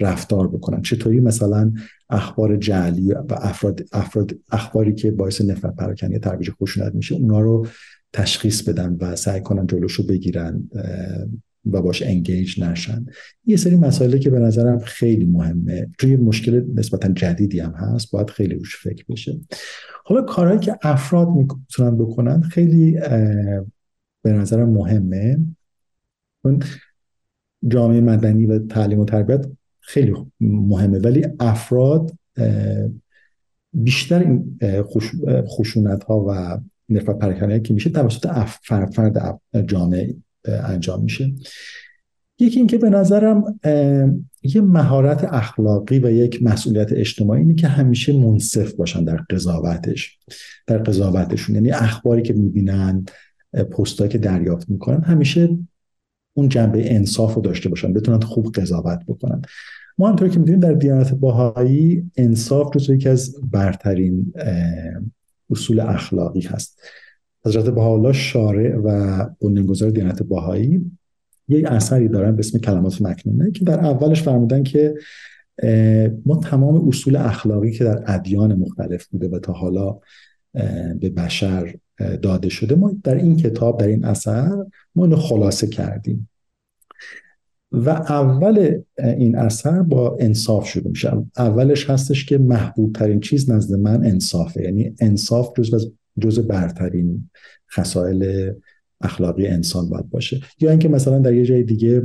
رفتار 0.00 0.48
بکنن. 0.48 0.82
چطوری 0.82 1.20
مثلا 1.20 1.72
اخبار 2.11 2.56
جعلی 2.56 3.12
و 3.12 3.24
افراد, 3.30 3.80
افراد 3.92 4.38
اخباری 4.52 4.94
که 4.94 5.11
باعث 5.11 5.40
نفرت 5.40 5.76
پراکنی 5.76 6.18
ترویج 6.18 6.50
خشونت 6.50 6.94
میشه 6.94 7.14
اونا 7.14 7.40
رو 7.40 7.66
تشخیص 8.12 8.62
بدن 8.62 8.96
و 9.00 9.16
سعی 9.16 9.40
کنن 9.40 9.66
جلوشو 9.66 10.06
بگیرن. 10.06 10.70
و 11.72 11.83
باش 11.83 12.02
انگیج 12.02 12.61
نشن. 12.61 13.07
یه 13.46 13.57
سری 13.57 13.76
مسائلی 13.76 14.18
که 14.18 14.31
به 14.31 14.38
نظرم 14.38 14.79
خیلی 14.79 15.24
مهمه. 15.24 15.88
توی 15.98 16.16
مشکل 16.16 16.64
نسبتا 16.74 17.09
جدیدی 17.09 17.61
هم 17.61 17.72
هست 17.72 18.11
باید 18.11 18.31
خیلی 18.31 18.55
روش 18.55 18.76
فکر 18.76 19.05
بشه. 19.09 19.40
حالا 20.05 20.22
کارهایی 20.22 20.61
که 20.61 20.79
افراد 20.83 21.29
می‌تونن 21.29 21.98
بکنن 21.98 22.40
خیلی 22.40 22.92
به 24.22 24.33
نظرم 24.33 24.68
مهمه. 24.68 25.38
جامعه 27.68 28.00
مدنی 28.00 28.46
و 28.46 28.59
تعلیم 28.59 29.00
و 29.00 29.05
تربیت 29.05 29.46
خیلی 29.81 30.14
مهمه 30.40 30.98
ولی 30.98 31.26
افراد 31.40 32.12
بیشتر 33.72 34.18
این 34.18 34.59
خشونت 35.46 36.05
ها 36.05 36.26
و 36.29 36.61
نفرت 36.88 37.18
پراکنی 37.18 37.61
که 37.61 37.74
میشه 37.74 37.90
توسط 37.90 38.26
فرد 38.62 39.40
جامعه 39.66 40.14
انجام 40.48 41.02
میشه. 41.02 41.35
یکی 42.38 42.59
اینکه 42.59 42.78
به 42.78 42.90
نظرم 42.90 43.61
یه 44.42 44.61
مهارت 44.61 45.24
اخلاقی 45.24 45.98
و 45.98 46.11
یک 46.11 46.42
مسئولیت 46.42 46.92
اجتماعی 46.92 47.40
اینه 47.40 47.54
که 47.54 47.68
همیشه 47.68 48.12
منصف 48.12 48.72
باشن 48.72 49.04
در 49.04 49.16
قضاوتش 49.16 50.18
در 50.66 50.78
قضاوتشون. 50.78 51.54
یعنی 51.54 51.70
اخباری 51.70 52.22
که 52.22 52.32
می‌بینن 52.32 53.04
پستایی 53.52 54.11
که 54.11 54.18
دریافت 54.18 54.70
می‌کنن 54.70 55.02
همیشه 55.02 55.59
اون 56.35 56.48
جنبه 56.48 56.94
انصاف 56.94 57.35
رو 57.35 57.42
داشته 57.42 57.68
باشن 57.68 57.92
بتونن 57.92 58.20
خوب 58.20 58.52
قضاوت 58.52 59.00
بکنن. 59.09 59.42
ما 59.98 60.09
همطور 60.09 60.28
که 60.28 60.38
می‌دونیم 60.38 60.61
در 60.61 60.72
دیانت 60.72 61.14
باهایی 61.14 62.11
انصاف 62.16 62.76
جزو 62.76 62.94
یکی 62.94 63.09
از 63.09 63.35
برترین 63.50 64.32
اصول 65.50 65.80
اخلاقی 65.80 66.40
هست. 66.40 66.80
حضرت 67.46 67.68
بهاءالله 67.68 68.12
شارع 68.12 68.76
و 68.76 69.24
بنیانگذار 69.40 69.90
دیانت 69.90 70.22
باهایی 70.22 70.90
یک 71.48 71.64
اثری 71.64 72.09
دارن 72.09 72.37
به 72.37 72.38
اسم 72.38 72.59
کلمات 72.59 73.02
مکنونه 73.02 73.50
که 73.50 73.64
در 73.64 73.80
اولش 73.80 74.22
فرمودن 74.22 74.62
که 74.62 74.94
ما 76.26 76.37
تمام 76.42 76.88
اصول 76.88 77.16
اخلاقی 77.16 77.72
که 77.72 77.85
در 77.85 78.02
ادیان 78.06 78.54
مختلف 78.54 79.06
بوده 79.06 79.28
و 79.28 79.38
تا 79.38 79.52
حالا 79.52 79.98
به 81.00 81.11
بشر 81.16 81.74
داده 82.22 82.48
شده 82.48 82.74
ما 82.74 82.92
در 83.04 83.14
این 83.14 83.37
کتاب 83.37 83.80
در 83.80 83.87
این 83.87 84.04
اثر 84.04 84.66
ما 84.94 85.04
اینو 85.04 85.16
خلاصه 85.16 85.66
کردیم. 85.66 86.28
و 87.72 87.90
اول 87.90 88.80
این 88.98 89.37
اثر 89.37 89.82
با 89.82 90.16
انصاف 90.20 90.68
شروع 90.68 90.88
میشه. 90.88 91.12
اولش 91.38 91.90
هستش 91.90 92.24
که 92.24 92.38
محبوب 92.38 92.92
ترین 92.92 93.20
چیز 93.20 93.50
نزد 93.50 93.74
من 93.74 94.04
انصافه 94.04 94.62
یعنی 94.62 94.94
انصاف 95.00 95.61
جز 95.61 95.92
جز 96.20 96.38
برترین 96.38 97.31
خصائل 97.72 98.52
اخلاقی 99.00 99.46
انسان 99.46 99.88
باید 99.88 100.11
باشه. 100.11 100.40
یا 100.61 100.70
اینکه 100.70 100.88
مثلا 100.88 101.18
در 101.18 101.35
یه 101.35 101.44
جای 101.44 101.62
دیگه 101.62 102.02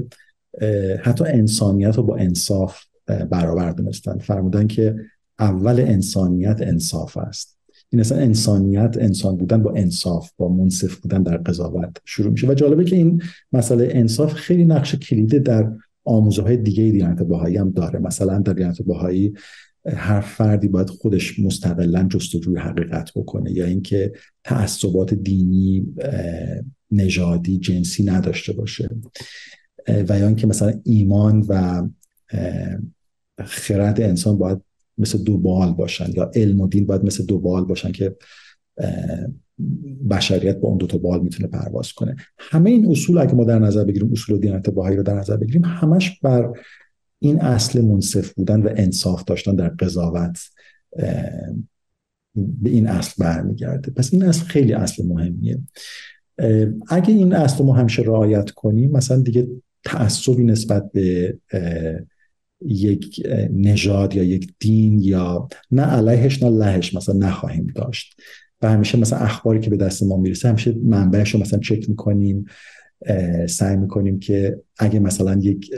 حتی 1.02 1.26
انسانیت 1.28 1.96
رو 1.96 2.04
با 2.04 2.16
انصاف 2.16 2.78
برابر 3.30 3.72
دونستن. 3.72 4.18
فرمودن 4.18 4.68
که 4.68 4.96
اول 5.40 5.80
انسانیت 5.80 6.62
انصاف 6.62 7.18
است. 7.18 7.58
این 7.90 8.00
اصلا 8.00 8.18
انسانیت 8.18 8.98
انسان 9.00 9.38
بودن 9.38 9.64
با 9.64 9.74
انصاف 9.76 10.32
با 10.38 10.50
منصف 10.50 10.96
بودن 10.96 11.24
در 11.24 11.38
قضاوت 11.38 11.98
شروع 12.06 12.32
میشه. 12.32 12.48
و 12.48 12.54
جالبه 12.54 12.84
که 12.84 12.96
این 12.96 13.22
مسئله 13.54 13.90
انصاف 13.92 14.34
خیلی 14.34 14.66
نقش 14.66 14.96
کلیده 14.96 15.40
در 15.40 15.72
آموزه 16.04 16.42
های 16.42 16.58
دیگه 16.58 16.84
دیانت 16.84 17.22
بهایی 17.22 17.58
هم 17.58 17.72
داره. 17.72 18.00
مثلا 18.00 18.40
در 18.40 18.54
دیانت 18.54 18.82
بهایی 18.82 19.34
هر 19.86 20.22
فردی 20.22 20.68
باید 20.68 20.90
خودش 20.90 21.40
مستقلا 21.40 22.04
جستجوی 22.04 22.58
حقیقت 22.58 23.12
بکنه 23.16 23.52
یا 23.52 23.66
اینکه 23.66 24.12
تعصبات 24.44 25.14
دینی 25.14 25.86
نژادی 26.92 27.58
جنسی 27.58 28.04
نداشته 28.04 28.54
باشه. 28.54 28.90
و 29.88 30.20
یا 30.20 30.28
اینکه 30.28 30.48
مثلا 30.48 30.74
ایمان 30.84 31.46
و 31.50 31.84
خرد 33.46 34.02
انسان 34.02 34.38
باید 34.38 34.62
مثل 34.98 35.24
دو 35.24 35.38
بال 35.38 35.74
باشن 35.74 36.12
یا 36.16 36.32
علم 36.36 36.62
و 36.62 36.68
دین 36.68 36.86
باید 36.86 37.04
مثل 37.04 37.26
دو 37.26 37.40
بال 37.40 37.66
باشن 37.66 37.92
که 37.92 38.16
بشریت 40.10 40.58
با 40.58 40.70
اون 40.70 40.78
دو 40.78 40.88
تا 40.88 40.98
بال 40.98 41.22
می‌تونه 41.22 41.50
پرواز 41.50 41.94
کنه. 41.94 42.16
همه 42.38 42.70
این 42.70 42.92
اصول 42.92 43.18
اگه 43.18 43.34
ما 43.34 43.44
در 43.44 43.60
نظر 43.60 43.84
بگیریم 43.84 44.12
اصول 44.12 44.40
دینت 44.40 44.70
باهایی 44.70 44.98
رو 44.98 45.04
در 45.04 45.14
نظر 45.14 45.38
بگیریم 45.38 45.66
همش 45.66 46.20
بر 46.20 46.54
این 47.24 47.42
اصل 47.42 47.82
منصف 47.82 48.34
بودن 48.34 48.62
و 48.62 48.70
انصاف 48.76 49.24
داشتن 49.24 49.56
در 49.56 49.70
قضاوت 49.70 50.38
به 52.36 52.70
این 52.70 52.88
اصل 52.88 53.14
برمیگرده. 53.24 53.92
پس 53.92 54.14
این 54.14 54.24
اصل 54.24 54.46
خیلی 54.46 54.74
اصل 54.74 55.08
مهمیه. 55.08 55.60
اگه 56.88 57.14
این 57.14 57.34
اصل 57.34 57.64
ما 57.64 57.74
همیشه 57.74 58.02
رعایت 58.02 58.50
کنیم 58.50 58.92
مثلا 58.92 59.18
دیگه 59.18 59.48
تعصبی 59.84 60.44
نسبت 60.44 60.92
به 60.92 61.38
یک 62.66 63.28
نژاد 63.54 64.16
یا 64.16 64.24
یک 64.24 64.54
دین 64.60 65.00
یا 65.00 65.48
نه 65.72 65.82
علیهش 65.82 66.44
نه 66.44 66.50
لهش 66.50 66.96
مثلا 66.96 67.16
نخواهیم 67.16 67.68
داشت. 67.76 68.22
و 68.62 68.72
همیشه 68.72 68.98
مثلا 68.98 69.20
اخباری 69.20 69.60
که 69.60 69.70
به 69.70 69.78
دست 69.78 70.04
ما 70.04 70.18
می‌رسه 70.18 70.50
همیشه 70.50 70.76
منبعش 70.84 71.30
رو 71.30 71.40
مثلا 71.40 71.60
چک 71.60 71.90
می‌کنیم 71.90 72.46
سعی 73.50 73.78
می‌کنیم 73.78 74.20
که 74.20 74.62
اگه 74.78 75.00
مثلا 75.00 75.40
یک 75.42 75.72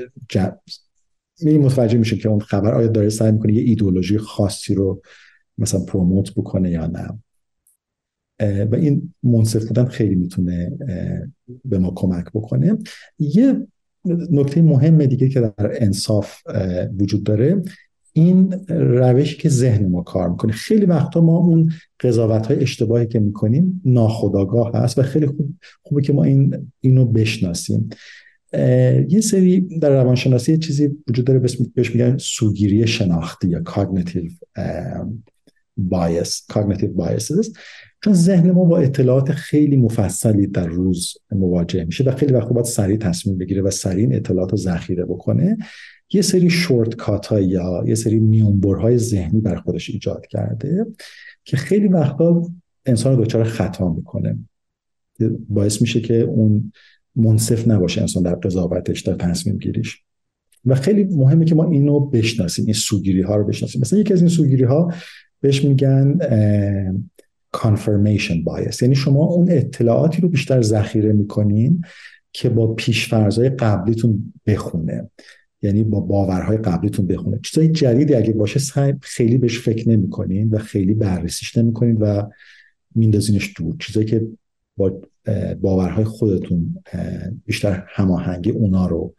می 1.43 1.57
متوجه 1.57 1.97
میشیم 1.97 2.19
که 2.19 2.29
اون 2.29 2.39
خبر 2.39 2.73
آیا 2.73 2.87
داره 2.87 3.09
سعی 3.09 3.31
می‌کنه 3.31 3.53
یه 3.53 3.61
ایدولوژی 3.61 4.17
خاصی 4.17 4.73
رو 4.73 5.01
مثلا 5.57 5.79
پروموت 5.79 6.33
بکنه 6.35 6.71
یا 6.71 6.87
نه. 6.87 7.19
و 8.65 8.75
این 8.75 9.13
منصف 9.23 9.65
بودن 9.67 9.85
خیلی 9.85 10.15
می‌تونه 10.15 10.71
به 11.65 11.77
ما 11.77 11.91
کمک 11.95 12.25
بکنه. 12.33 12.77
یه 13.19 13.67
نکته 14.31 14.61
مهم 14.61 15.05
دیگه 15.05 15.29
که 15.29 15.39
در 15.39 15.83
انصاف 15.83 16.33
وجود 16.99 17.23
داره 17.23 17.61
این 18.13 18.53
روشی 18.69 19.37
که 19.37 19.49
ذهن 19.49 19.85
ما 19.85 20.01
کار 20.01 20.29
می‌کنه. 20.29 20.51
خیلی 20.51 20.85
وقتا 20.85 21.21
ما 21.21 21.37
اون 21.37 21.71
قضاوت 21.99 22.47
های 22.47 22.59
اشتباهی 22.59 23.07
که 23.07 23.19
می‌کنیم 23.19 23.81
ناخداگاه 23.85 24.71
هست 24.73 24.99
و 24.99 25.01
خیلی 25.01 25.27
خوب 25.27 25.53
خوبه 25.83 26.01
که 26.01 26.13
ما 26.13 26.23
این 26.23 26.71
اینو 26.79 27.05
بشناسیم. 27.05 27.89
یه 29.09 29.21
سری 29.21 29.79
در 29.79 29.89
روانشناسی 29.89 30.57
چیزی 30.57 30.97
وجود 31.07 31.25
داره 31.25 31.39
بهش 31.75 31.95
میگن 31.95 32.17
سوگیری 32.17 32.87
شناختی 32.87 33.47
یا 33.47 33.63
cognitive 33.63 34.33
bias 35.91 36.53
cognitive 36.53 36.93
biases. 36.97 37.57
چون 38.03 38.13
ذهن 38.13 38.51
ما 38.51 38.63
با 38.63 38.79
اطلاعات 38.79 39.31
خیلی 39.31 39.77
مفصلی 39.77 40.47
در 40.47 40.67
روز 40.67 41.13
مواجه 41.31 41.85
میشه 41.85 42.03
و 42.03 42.11
خیلی 42.11 42.33
وقت 42.33 42.49
باید 42.49 42.65
سریع 42.65 42.97
تصمیم 42.97 43.37
بگیره 43.37 43.61
و 43.61 43.69
سریع 43.69 44.09
اطلاعات 44.11 44.51
رو 44.51 44.57
ذخیره 44.57 45.05
بکنه. 45.05 45.57
یه 46.13 46.21
سری 46.21 46.49
شورت 46.49 46.95
کات 46.95 47.25
های 47.25 47.45
یا 47.45 47.83
یه 47.87 47.95
سری 47.95 48.19
میونبرهای 48.19 48.97
ذهنی 48.97 49.41
بر 49.41 49.55
خودش 49.55 49.89
ایجاد 49.89 50.25
کرده 50.29 50.85
که 51.43 51.57
خیلی 51.57 51.87
وقتا 51.87 52.51
انسان 52.85 53.17
رو 53.17 53.23
دچار 53.23 53.43
خطا 53.43 53.93
می‌کنه. 53.93 54.39
باعث 55.49 55.81
میشه 55.81 56.01
که 56.01 56.19
اون 56.19 56.71
منصف 57.15 57.67
نباشه 57.67 58.01
انسان 58.01 58.23
در 58.23 58.35
قضاوتش 58.35 59.01
در 59.01 59.13
تصمیم 59.13 59.57
گیریش. 59.57 60.01
و 60.65 60.75
خیلی 60.75 61.03
مهمه 61.03 61.45
که 61.45 61.55
ما 61.55 61.71
اینو 61.71 61.99
بشناسیم 61.99 62.65
این 62.65 62.73
سوگیری 62.73 63.21
ها 63.21 63.35
رو 63.35 63.43
بشناسیم. 63.43 63.81
مثلا 63.81 63.99
یکی 63.99 64.13
از 64.13 64.19
این 64.19 64.29
سوگیری 64.29 64.63
ها 64.63 64.93
بهش 65.41 65.63
میگن 65.63 66.17
confirmation 67.57 68.43
bias. 68.45 68.81
یعنی 68.81 68.95
شما 68.95 69.25
اون 69.25 69.51
اطلاعاتی 69.51 70.21
رو 70.21 70.29
بیشتر 70.29 70.61
ذخیره 70.61 71.13
می‌کنین 71.13 71.81
که 72.33 72.49
با 72.49 72.73
پیشفرزهای 72.73 73.49
قبلیتون 73.49 74.33
بخونه. 74.47 75.09
یعنی 75.61 75.83
با 75.83 75.99
باورهای 75.99 76.57
قبلیتون 76.57 77.07
بخونه. 77.07 77.39
چیزای 77.43 77.67
جدیدی 77.67 78.13
اگه 78.13 78.33
باشه 78.33 78.59
خیلی 79.01 79.37
بهش 79.37 79.59
فکر 79.59 79.89
نمی‌کنین 79.89 80.49
و 80.49 80.57
خیلی 80.57 80.93
بررسیش 80.93 81.57
نمی‌کنین 81.57 81.97
و 81.97 82.23
میندازینش 82.95 83.53
دور. 83.57 83.75
چیزایی 83.79 84.05
که 84.05 84.27
با 84.77 85.01
باورهای 85.61 86.05
خودتون 86.05 86.83
بیشتر 87.45 87.83
هماهنگی 87.87 88.51
اونا 88.51 88.87
رو 88.87 89.13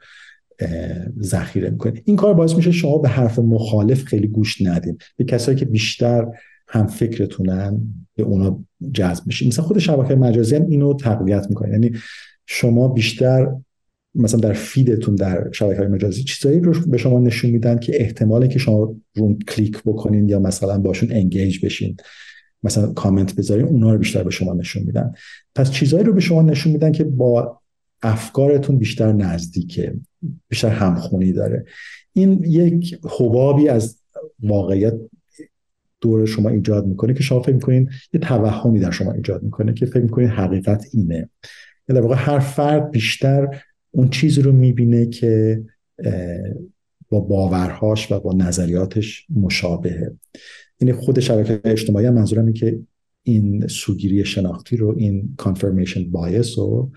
ذخیره 1.21 1.71
می‌کنید. 1.71 2.03
این 2.05 2.17
کار 2.17 2.35
باعث 2.35 2.55
میشه 2.55 2.73
شما 2.73 2.99
به 2.99 3.09
حرف 3.09 3.39
مخالف 3.39 4.05
خیلی 4.05 4.27
گوش 4.27 4.63
ندین 4.63 4.99
به 5.17 5.25
کسایی 5.25 5.59
که 5.59 5.65
بیشتر 5.65 6.27
هم 6.69 6.87
فکرتونن 6.87 7.81
به 8.17 8.23
اونا 8.23 8.65
جذب 8.95 9.27
میشین 9.27 9.49
مثلا 9.49 9.65
خود 9.65 9.79
شبکه 9.79 10.15
مجازی 10.15 10.57
هم 10.57 10.67
اینو 10.67 10.95
تقویت 10.95 11.47
می‌کنه. 11.49 11.71
یعنی 11.71 11.91
شما 12.47 12.89
بیشتر 12.89 13.49
مثلا 14.15 14.41
در 14.41 14.53
فیدتون 14.53 15.15
در 15.15 15.51
شبکه 15.53 15.79
های 15.79 15.87
مجازی 15.87 16.25
چیزایی 16.25 16.61
رو 16.61 16.75
به 16.87 16.99
شما 16.99 17.21
نشون 17.21 17.51
میدن 17.51 17.79
که 17.79 18.03
احتماله 18.03 18.49
که 18.49 18.59
شما 18.59 18.97
رو 19.15 19.39
کلیک 19.49 19.83
بکنین 19.87 20.29
یا 20.29 20.39
مثلا 20.39 20.79
باشون 20.79 21.13
انگیج 21.13 21.65
بشین. 21.65 21.97
مثلا 22.63 22.93
کامنت 22.93 23.35
بذارین 23.35 23.67
اونا 23.67 23.93
رو 23.93 23.99
بیشتر 23.99 24.23
به 24.23 24.31
شما 24.31 24.53
نشون 24.53 24.83
میدن. 24.83 25.13
پس 25.55 25.71
چیزایی 25.71 26.05
رو 26.05 26.13
به 26.13 26.21
شما 26.21 26.43
نشون 26.43 26.73
میدن 26.73 26.93
که 26.93 27.05
با 27.05 27.61
افکارتون 28.03 28.79
بیشتر 28.79 29.13
نزدیکه 29.13 29.95
بیشتر 30.49 30.69
همخونی 30.69 31.33
داره. 31.33 31.65
این 32.13 32.45
یک 32.45 32.99
حبابی 33.19 33.69
از 33.69 33.99
واقعیت 34.43 34.95
دور 36.01 36.27
شما 36.27 36.49
ایجاد 36.49 36.87
می‌کنه 36.87 37.15
که 37.15 37.23
شما 37.23 37.41
فکر 37.41 37.55
می‌کنین 37.55 37.91
یه 38.13 38.21
توهمی 38.21 38.81
در 38.81 38.91
شما 38.91 39.13
ایجاد 39.13 39.43
می‌کنه 39.43 39.75
که 39.75 39.87
فکر 39.87 40.03
می‌کنین 40.03 40.29
حقیقت 40.29 40.87
اینه. 40.93 41.29
در 41.87 42.01
واقع 42.01 42.15
هر 42.19 42.39
فرد 42.39 42.91
بیشتر 42.91 43.63
اون 43.91 44.09
چیزی 44.09 44.43
رو 44.43 44.53
می‌بینه 44.53 45.07
که 45.07 45.63
با 47.09 47.21
باورهاش 47.21 48.13
و 48.13 48.21
با 48.21 48.33
نظریاتش 48.33 49.27
مشابهه. 49.35 50.17
یعنی 50.81 50.93
خود 50.93 51.21
شبکه 51.21 51.61
اجتماعی 51.65 52.07
هم 52.07 52.15
منظورم 52.15 52.45
اینه 52.45 52.59
که 52.59 52.79
این 53.25 53.67
سوگیری 53.67 54.25
شناختی 54.25 54.77
رو 54.77 54.95
این 54.99 55.35
کانفرمیشن 55.37 56.11
بایس 56.11 56.59
رو 56.59 56.93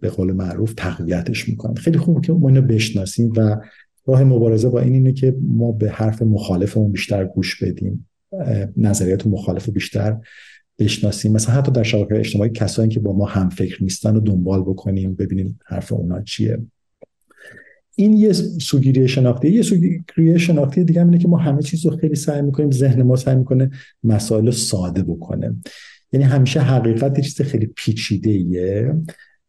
به 0.00 0.10
قول 0.16 0.32
معروف 0.32 0.74
تقویتش 0.76 1.48
می‌کنن. 1.48 1.74
خیلی 1.74 1.98
خوبه 1.98 2.20
که 2.20 2.32
ما 2.32 2.48
اینو 2.48 2.62
بشناسیم 2.62 3.32
و 3.36 3.56
راه 4.06 4.24
مبارزه 4.24 4.68
با 4.68 4.80
این 4.80 4.92
اینه 4.92 5.12
که 5.12 5.36
ما 5.40 5.72
به 5.72 5.90
حرف 5.90 6.22
مخالفمون 6.22 6.92
بیشتر 6.92 7.24
گوش 7.24 7.62
بدیم. 7.62 8.08
نظریات 8.76 9.26
مخالف 9.26 9.68
بیشتر 9.68 10.16
بشناسیم. 10.78 11.32
مثلا 11.32 11.54
حتی 11.54 11.72
در 11.72 11.82
شبکه 11.82 12.18
اجتماعی 12.18 12.50
کسایی 12.50 12.88
که 12.88 13.00
با 13.00 13.12
ما 13.12 13.26
هم 13.26 13.48
فکر 13.48 13.82
نیستن 13.82 14.14
رو 14.14 14.20
دنبال 14.20 14.62
بکنیم 14.62 15.14
ببینیم 15.14 15.58
حرف 15.64 15.92
اونا 15.92 16.22
چیه. 16.22 16.58
این 17.96 18.12
یه 18.12 18.32
سوگیری 18.32 19.08
شناختی 19.08 19.50
یه 19.50 19.62
سوگیری 19.62 20.38
شناختی 20.38 20.84
دیگه 20.84 21.02
اینه 21.02 21.18
که 21.18 21.28
ما 21.28 21.36
همه 21.36 21.62
چیز 21.62 21.86
رو 21.86 21.96
خیلی 21.96 22.14
سعی 22.14 22.42
می‌کنیم 22.42 22.70
ذهن 22.70 23.02
ما 23.02 23.16
سعی 23.16 23.36
می‌کنه 23.36 23.70
مسائل 24.04 24.50
ساده 24.50 25.02
بکنه. 25.02 25.56
یعنی 26.12 26.24
همیشه 26.24 26.60
حقیقت 26.60 27.20
چیز 27.20 27.42
خیلی 27.42 27.66
پیچیده 27.76 28.30
ایه 28.30 28.94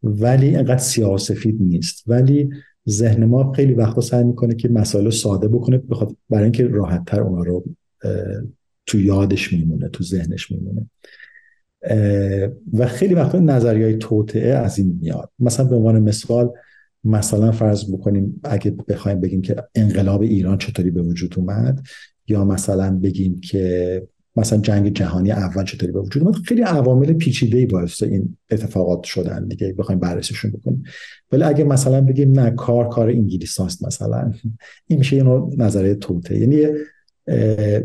ولی 0.04 0.56
انقدر 0.56 0.78
سیاسفید 0.78 1.58
نیست. 1.62 2.04
ولی 2.08 2.50
ذهن 2.90 3.26
ما 3.26 3.54
خیلی 3.54 3.74
وقتا 3.74 4.02
سعی 4.02 4.24
می‌کنه 4.24 4.56
که 4.56 4.70
مسائل 4.70 5.10
ساده 5.10 5.48
بکنه 5.48 5.78
بخواد 5.78 6.16
برای 6.30 6.44
اینکه 6.44 6.68
راحت 6.68 7.06
تر 7.06 7.22
اونا 7.22 7.44
رو 7.44 7.66
تو 8.86 9.00
یادش 9.00 9.54
میمونه 9.54 9.90
تو 9.90 10.04
ذهنش 10.04 10.52
میمونه. 10.52 10.90
و 12.74 12.88
خیلی 12.88 13.14
وقتا 13.14 13.40
نظریه 13.40 13.86
های 13.86 13.98
توطعه 13.98 14.54
از 14.54 14.80
این 14.80 15.00
میاد. 15.02 15.30
مثلا 15.40 15.66
به 15.66 15.76
عنوان 15.76 16.00
مثال 16.00 16.52
مثلا 17.04 17.52
فرض 17.52 17.94
بکنیم 17.94 18.42
اگه 18.44 18.72
بخوایم 18.72 19.20
بگیم 19.20 19.42
که 19.42 19.56
انقلاب 19.76 20.22
ایران 20.22 20.58
چطوری 20.58 20.92
به 20.92 21.02
وجود 21.02 21.34
اومد 21.38 21.82
یا 22.28 22.46
مثلا 22.46 23.00
بگیم 23.00 23.42
که 23.42 24.04
مثلا 24.36 24.60
جنگ 24.60 24.94
جهانی 24.94 25.32
اول 25.32 25.63
چطوری 25.63 25.92
به 25.92 26.02
وجود 26.02 26.24
اومد 26.24 26.36
خیلی 26.36 26.62
عوامل 26.62 27.13
پیچیده 27.13 27.58
ای 27.58 27.66
باعث 27.66 28.04
این 28.04 28.38
اتفاقات 28.52 29.04
شدن 29.04 29.48
دیگه 29.48 29.74
بخوایم 29.74 30.00
بررسیشون 30.00 30.52
بکنیم. 30.52 30.84
ولی 31.32 31.44
اگه 31.44 31.63
مثلا 31.63 32.02
بگیم 32.02 32.39
نه 32.39 32.52
کار 32.52 32.89
کار 32.89 33.10
انگلیس 33.10 33.58
هاست 33.60 33.86
مثلا 33.86 34.34
این 34.88 35.00
میشه 35.00 35.16
یه 35.16 35.24
نوع 35.24 35.54
نظریه 35.58 35.96
توته. 35.96 36.39
یعنی 36.39 36.66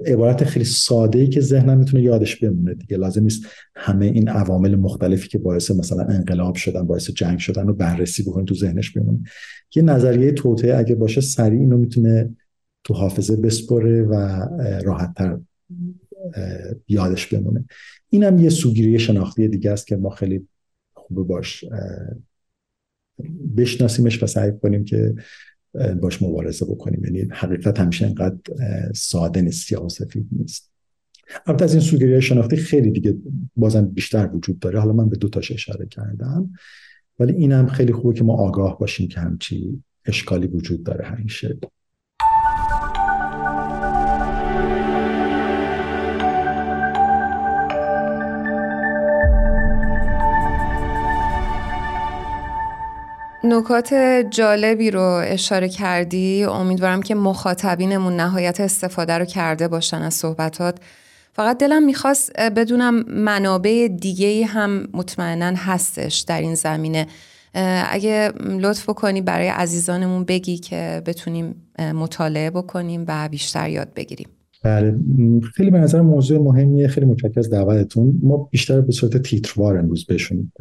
عبارت 0.07 0.45
خیلی 0.45 0.65
ساده 0.65 1.19
ای 1.19 1.29
که 1.29 1.41
ذهنم 1.41 1.79
می‌تونه 1.79 2.03
یادش 2.03 2.37
بمونه 2.37 2.75
دیگه. 2.75 2.97
لازم 2.97 3.23
نیست 3.23 3.43
همه 3.75 4.07
این 4.07 4.29
عوامل 4.29 4.77
مختلفی 4.77 5.29
که 5.29 5.39
باعث 5.39 5.71
مثلا 5.71 6.05
انقلاب 6.05 6.55
شدن 6.55 6.83
باعث 6.83 7.11
جنگ 7.11 7.39
شدن 7.39 7.67
رو 7.67 7.75
بررسی 7.75 8.23
بکنه 8.23 8.45
تو 8.45 8.55
ذهنش 8.55 8.91
بمونه. 8.91 9.21
یه 9.77 9.83
نظریه 9.83 10.33
توته 10.33 10.75
اگه 10.77 10.95
باشه 10.95 11.21
سریع 11.21 11.61
اینو 11.61 11.79
می‌تونه 11.79 12.37
تو 12.85 12.95
حافظه 12.95 13.37
بسپره 13.37 14.03
و 14.03 14.15
راحتتر 14.85 15.39
یادش 16.89 17.27
بمونه. 17.27 17.65
اینم 18.11 18.39
یه 18.39 18.51
سوگیری 18.51 18.99
شناختی 18.99 19.49
دیگه 19.49 19.71
است 19.71 19.87
که 19.87 19.97
ما 19.97 20.11
خیلی 20.11 20.47
خوبه 20.95 21.23
باش 21.23 21.65
بشناسیمش 23.57 24.23
و 24.23 24.27
سعی 24.27 24.53
کنیم 24.63 24.85
که 24.85 25.15
باش 26.01 26.23
مبارزه 26.23 26.65
بکنیم. 26.65 27.05
یعنی 27.05 27.29
حقیقت 27.31 27.81
همیشه 27.81 28.07
اینقدر 28.07 28.39
ساده 28.95 29.43
نیست 29.43 29.73
یا 29.73 29.89
سفید 29.89 30.29
نیست. 30.33 30.73
البته 31.47 31.65
از 31.65 31.73
این 31.73 31.83
سوگیری 31.83 32.23
شناختی 32.23 32.57
خیلی 32.57 32.91
دیگه 32.91 33.17
بازم 33.57 33.87
بیشتر 33.87 34.31
وجود 34.35 34.59
داره. 34.59 34.81
حالا 34.81 34.93
من 34.93 35.09
به 35.09 35.17
دو 35.17 35.29
تاش 35.29 35.53
اشاره 35.53 35.87
کردم. 35.87 36.51
ولی 37.19 37.33
اینم 37.33 37.67
خیلی 37.67 37.93
خوبه 37.93 38.15
که 38.15 38.25
ما 38.25 38.35
آگاه 38.35 38.79
باشیم 38.79 39.09
که 39.09 39.21
همچی 39.21 39.83
اشکالی 40.05 40.47
وجود 40.47 40.83
داره 40.83 41.05
همیشه. 41.05 41.59
نکات 53.45 53.95
جالبی 54.31 54.91
رو 54.91 55.23
اشاره 55.25 55.69
کردی. 55.69 56.45
امیدوارم 56.45 57.03
که 57.03 57.15
مخاطبینمون 57.15 58.17
نهایت 58.17 58.61
استفاده 58.61 59.19
رو 59.19 59.25
کرده 59.25 59.69
باشن 59.69 60.03
از 60.03 60.15
صحبتات. 60.15 60.79
فقط 61.33 61.59
دلم 61.59 61.85
می‌خواست 61.85 62.41
بدونم 62.41 63.05
منابع 63.09 63.89
دیگه 64.01 64.47
هم 64.47 64.89
مطمئنا 64.93 65.53
هستش 65.57 66.19
در 66.19 66.41
این 66.41 66.55
زمینه. 66.55 67.07
اگه 67.91 68.33
لطف 68.61 68.87
کنی 68.87 69.21
برای 69.21 69.49
عزیزانمون 69.49 70.25
بگی 70.25 70.59
که 70.59 71.03
بتونیم 71.07 71.55
مطالعه 71.79 72.51
بکنیم 72.51 73.05
و 73.09 73.29
بیشتر 73.29 73.69
یاد 73.69 73.89
بگیریم. 73.97 74.29
بله. 74.65 74.95
خیلی 75.55 75.71
به 75.71 75.79
نظر 75.79 76.01
موضوع 76.01 76.43
مهمیه. 76.43 76.89
خیلی 76.89 77.07
متشکرم 77.07 77.33
از 77.37 77.51
دعوتتون. 77.51 78.21
ما 78.23 78.37
بیشتر 78.37 78.81
به 78.81 78.93
صورت 78.93 79.23
تیتروار 79.23 79.79
امروز 79.79 80.07
بهشون 80.07 80.53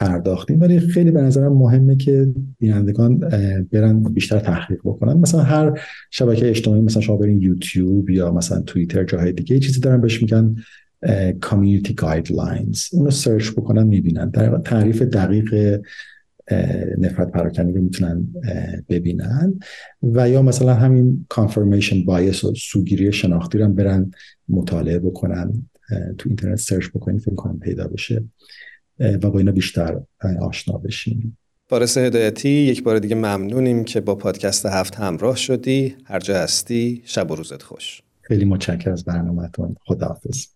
پرداختیم. 0.00 0.60
ولی 0.60 0.80
خیلی 0.80 1.10
به 1.10 1.22
نظرم 1.22 1.52
مهمه 1.52 1.96
که 1.96 2.28
بینندگان 2.58 3.18
برن 3.72 4.02
بیشتر 4.02 4.38
تحقیق 4.38 4.78
بکنن. 4.84 5.12
مثلا 5.12 5.40
هر 5.40 5.80
شبکه 6.10 6.48
اجتماعی 6.48 6.80
مثلا 6.80 7.02
شما 7.02 7.16
برین 7.16 7.40
یوتیوب 7.42 8.10
یا 8.10 8.32
مثلا 8.32 8.60
توییتر 8.60 9.04
جاهای 9.04 9.32
دیگه 9.32 9.58
چیزی 9.58 9.80
دارن 9.80 10.00
بهش 10.00 10.22
میگن 10.22 10.56
community 11.40 11.94
guidelines 11.94 12.82
اونو 12.92 13.10
search 13.10 13.50
بکنن 13.50 13.86
می‌بینن. 13.86 14.30
در 14.30 14.58
تعریف 14.58 15.02
دقیق 15.02 15.80
نفرت 16.98 17.30
پراکنی 17.30 17.72
رو 17.72 17.82
می‌تونن 17.82 18.26
ببینن. 18.88 19.58
و 20.02 20.30
یا 20.30 20.42
مثلا 20.42 20.74
همین 20.74 21.26
confirmation 21.28 22.04
bias 22.04 22.44
و 22.44 22.54
سوگیری 22.54 23.12
شناختی 23.12 23.58
رو 23.58 23.68
برن 23.68 24.10
مطالعه 24.48 24.98
بکنن. 24.98 25.52
تو 26.18 26.28
اینترنت 26.28 26.58
سرچ 26.58 26.88
بکنید 26.88 27.20
فکر 27.20 27.34
کنم 27.34 27.58
پیدا 27.58 27.88
بشه. 27.88 28.24
و 28.98 29.30
با 29.30 29.38
اینا 29.38 29.52
بیشتر 29.52 30.00
آشنا 30.40 30.78
بشیم. 30.78 31.38
بارس 31.68 31.98
هدایتی 31.98 32.48
یک 32.48 32.82
بار 32.82 32.98
دیگه 32.98 33.14
ممنونیم 33.14 33.84
که 33.84 34.00
با 34.00 34.14
پادکست 34.14 34.66
هفت 34.66 34.94
همراه 34.94 35.36
شدی. 35.36 35.96
هر 36.04 36.20
جا 36.20 36.38
هستی 36.38 37.02
شب 37.04 37.30
و 37.30 37.34
روزت 37.34 37.62
خوش. 37.62 38.02
خیلی 38.22 38.44
متشکرم 38.44 38.92
از 38.92 39.04
برنامهتون. 39.04 39.76
خداحافظ. 39.86 40.46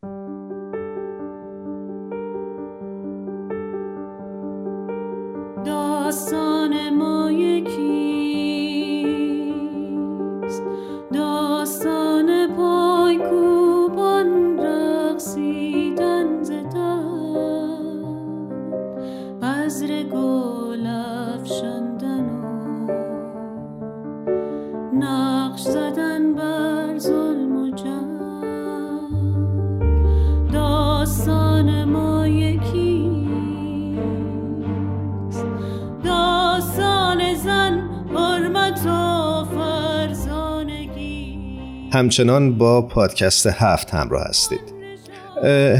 همچنان 41.92 42.59
با 42.59 42.83
پادکست 42.83 43.46
هفت 43.46 43.90
همراه 43.90 44.27
هستید 44.29 44.61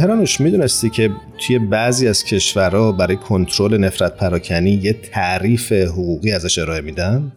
هرانوش 0.03 0.41
می‌دونستی 0.41 0.91
که 0.91 1.11
توی 1.47 1.59
بعضی 1.59 2.09
از 2.09 2.25
کشورها 2.25 2.93
برای 2.93 3.17
کنترل 3.17 3.77
نفرت 3.77 4.17
پراکنی 4.17 4.71
یه 4.71 4.93
تعریف 4.93 5.73
حقوقی 5.73 6.33
ازش 6.33 6.59
ارائه 6.59 6.81
میدن؟ 6.81 7.33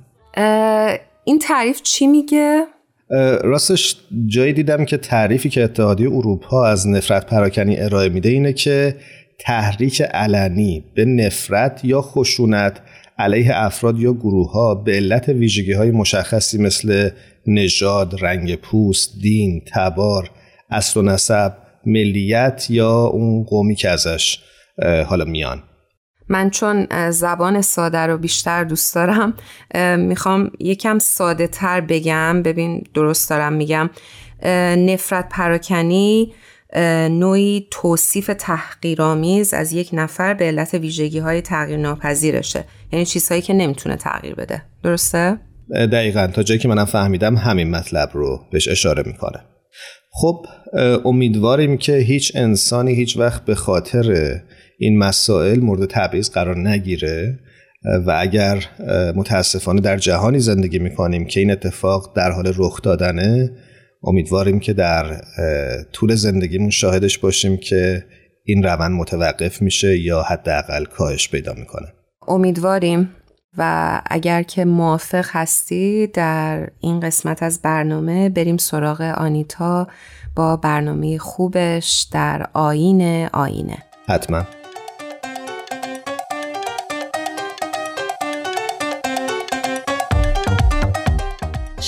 این 1.23 1.39
تعریف 1.39 1.81
چی 1.81 2.07
میگه؟ 2.07 2.67
راستش 3.43 3.95
جایی 4.28 4.54
دیدم 4.54 4.86
که 4.86 4.97
تعریفی 4.97 5.50
که 5.50 5.63
اتحادیه 5.63 6.08
اروپا 6.08 6.67
از 6.67 6.88
نفرت 6.88 7.26
پراکنی 7.26 7.80
ارائه 7.80 8.10
میده 8.10 8.30
اینه 8.30 8.54
که 8.54 8.95
تحریک 9.39 10.02
علنی 10.02 10.84
به 10.95 11.06
نفرت 11.06 11.82
یا 11.84 12.02
خشونت 12.02 12.82
علیه 13.17 13.52
افراد 13.54 14.00
یا 14.00 14.13
گروه 14.13 14.52
ها 14.52 14.76
به 14.76 14.91
علت 14.91 15.30
ویژگی 15.30 15.74
های 15.74 15.91
مشخصی 15.91 16.58
مثل 16.58 17.10
نژاد، 17.47 18.24
رنگ 18.24 18.56
پوست، 18.56 19.21
دین، 19.21 19.62
تبار، 19.65 20.30
اصل 20.69 21.00
و 21.00 21.04
نسب، 21.04 21.54
ملیت 21.86 22.67
یا 22.69 23.06
اون 23.06 23.43
قومی 23.43 23.76
که 23.76 23.89
ازش 23.89 24.39
حالا 25.06 25.26
میان. 25.26 25.63
من 26.31 26.49
چون 26.49 26.87
زبان 27.11 27.61
ساده 27.61 27.97
رو 27.97 28.17
بیشتر 28.17 28.63
دوست 28.63 28.95
دارم 28.95 29.33
می‌خوام 29.97 30.51
یکم 30.59 30.99
ساده 30.99 31.47
تر 31.47 31.81
بگم. 31.81 32.43
ببین 32.43 32.83
درست 32.93 33.29
دارم 33.29 33.53
میگم. 33.53 33.89
نفرت 34.77 35.29
پراکنی 35.29 36.33
نوعی 37.09 37.67
توصیف 37.71 38.31
تحقیرآمیز 38.39 39.53
از 39.53 39.73
یک 39.73 39.89
نفر 39.93 40.33
به 40.33 40.45
علت 40.45 40.73
ویژگی 40.73 41.19
های 41.19 41.41
تغییر 41.41 41.77
ناپذیرشه 41.77 42.63
یعنی 42.91 43.05
چیزهایی 43.05 43.41
که 43.41 43.53
نمی‌تونه 43.53 43.95
تغییر 43.95 44.35
بده. 44.35 44.61
درسته؟ 44.83 45.37
دقیقا. 45.91 46.27
تا 46.27 46.43
جایی 46.43 46.59
که 46.59 46.67
منم 46.67 46.85
فهمیدم 46.85 47.35
همین 47.35 47.69
مطلب 47.69 48.09
رو 48.13 48.39
بهش 48.51 48.67
اشاره 48.67 49.03
می‌کنه. 49.05 49.39
خب 50.11 50.45
امیدواریم 51.05 51.77
که 51.77 51.97
هیچ 51.97 52.31
انسانی 52.35 52.93
هیچ 52.93 53.17
وقت 53.17 53.45
به 53.45 53.55
خاطر 53.55 54.35
این 54.81 54.97
مسائل 54.97 55.59
مورد 55.59 55.85
تبعیض 55.85 56.29
قرار 56.29 56.57
نگیره 56.57 57.39
و 58.05 58.17
اگر 58.19 58.65
متاسفانه 59.15 59.81
در 59.81 59.97
جهانی 59.97 60.39
زندگی 60.39 60.79
می‌کنیم 60.79 61.25
که 61.25 61.39
این 61.39 61.51
اتفاق 61.51 62.13
در 62.15 62.31
حال 62.31 62.53
رخ 62.57 62.81
دادنه 62.81 63.51
امیدواریم 64.03 64.59
که 64.59 64.73
در 64.73 65.21
طول 65.93 66.15
زندگیمون 66.15 66.69
شاهدش 66.69 67.17
باشیم 67.17 67.57
که 67.57 68.05
این 68.43 68.63
روند 68.63 68.91
متوقف 68.91 69.61
میشه 69.61 69.99
یا 69.99 70.21
حداقل 70.21 70.85
کاهش 70.85 71.29
پیدا 71.29 71.53
می‌کنه. 71.53 71.87
امیدواریم. 72.27 73.09
و 73.57 74.01
اگر 74.05 74.43
که 74.43 74.65
موافق 74.65 75.25
هستی 75.29 76.07
در 76.07 76.69
این 76.79 76.99
قسمت 76.99 77.43
از 77.43 77.61
برنامه 77.61 78.29
بریم 78.29 78.57
سراغ 78.57 79.01
آنیتا 79.01 79.87
با 80.35 80.57
برنامه 80.57 81.17
خوبش 81.17 82.07
در 82.13 82.47
آین 82.53 83.27
آینه. 83.33 83.77
حتما. 84.07 84.43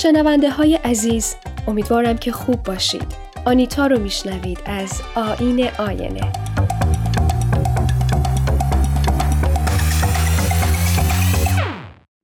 شنونده 0.04 0.50
های 0.50 0.74
عزیز 0.74 1.34
امیدوارم 1.68 2.16
که 2.16 2.32
خوب 2.32 2.62
باشید. 2.62 3.06
آنیتا 3.46 3.86
رو 3.86 3.98
میشنوید 3.98 4.58
از 4.66 5.00
آین 5.14 5.68
آینه. 5.78 6.32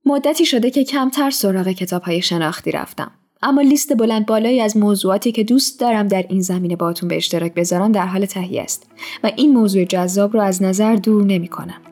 مدتی 0.05 0.45
شده 0.45 0.71
که 0.71 0.83
کمتر 0.83 1.29
سراغ 1.29 1.67
کتاب 1.67 2.01
های 2.01 2.21
شناختی 2.21 2.71
رفتم. 2.71 3.11
اما 3.41 3.61
لیست 3.61 3.97
بلند 3.97 4.25
بالایی 4.25 4.61
از 4.61 4.77
موضوعاتی 4.77 5.31
که 5.31 5.43
دوست 5.43 5.79
دارم 5.79 6.07
در 6.07 6.25
این 6.29 6.41
زمینه 6.41 6.75
باتون 6.75 7.09
به 7.09 7.15
اشتراک 7.15 7.53
بذارم 7.53 7.91
در 7.91 8.05
حال 8.05 8.25
تهیه 8.25 8.61
است 8.61 8.87
و 9.23 9.31
این 9.35 9.53
موضوع 9.53 9.85
جذاب 9.85 10.33
رو 10.33 10.41
از 10.41 10.63
نظر 10.63 10.95
دور 10.95 11.25
نمی 11.25 11.47
کنم. 11.47 11.90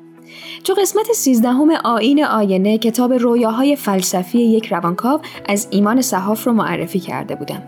تو 0.64 0.74
قسمت 0.74 1.12
سیزدهم 1.12 1.72
آین 1.84 2.26
آینه 2.26 2.78
کتاب 2.78 3.14
رویاهای 3.14 3.76
فلسفی 3.76 4.40
یک 4.40 4.66
روانکاو 4.66 5.22
از 5.46 5.68
ایمان 5.70 6.02
صحاف 6.02 6.48
رو 6.48 6.54
معرفی 6.54 7.00
کرده 7.00 7.36
بودم. 7.36 7.62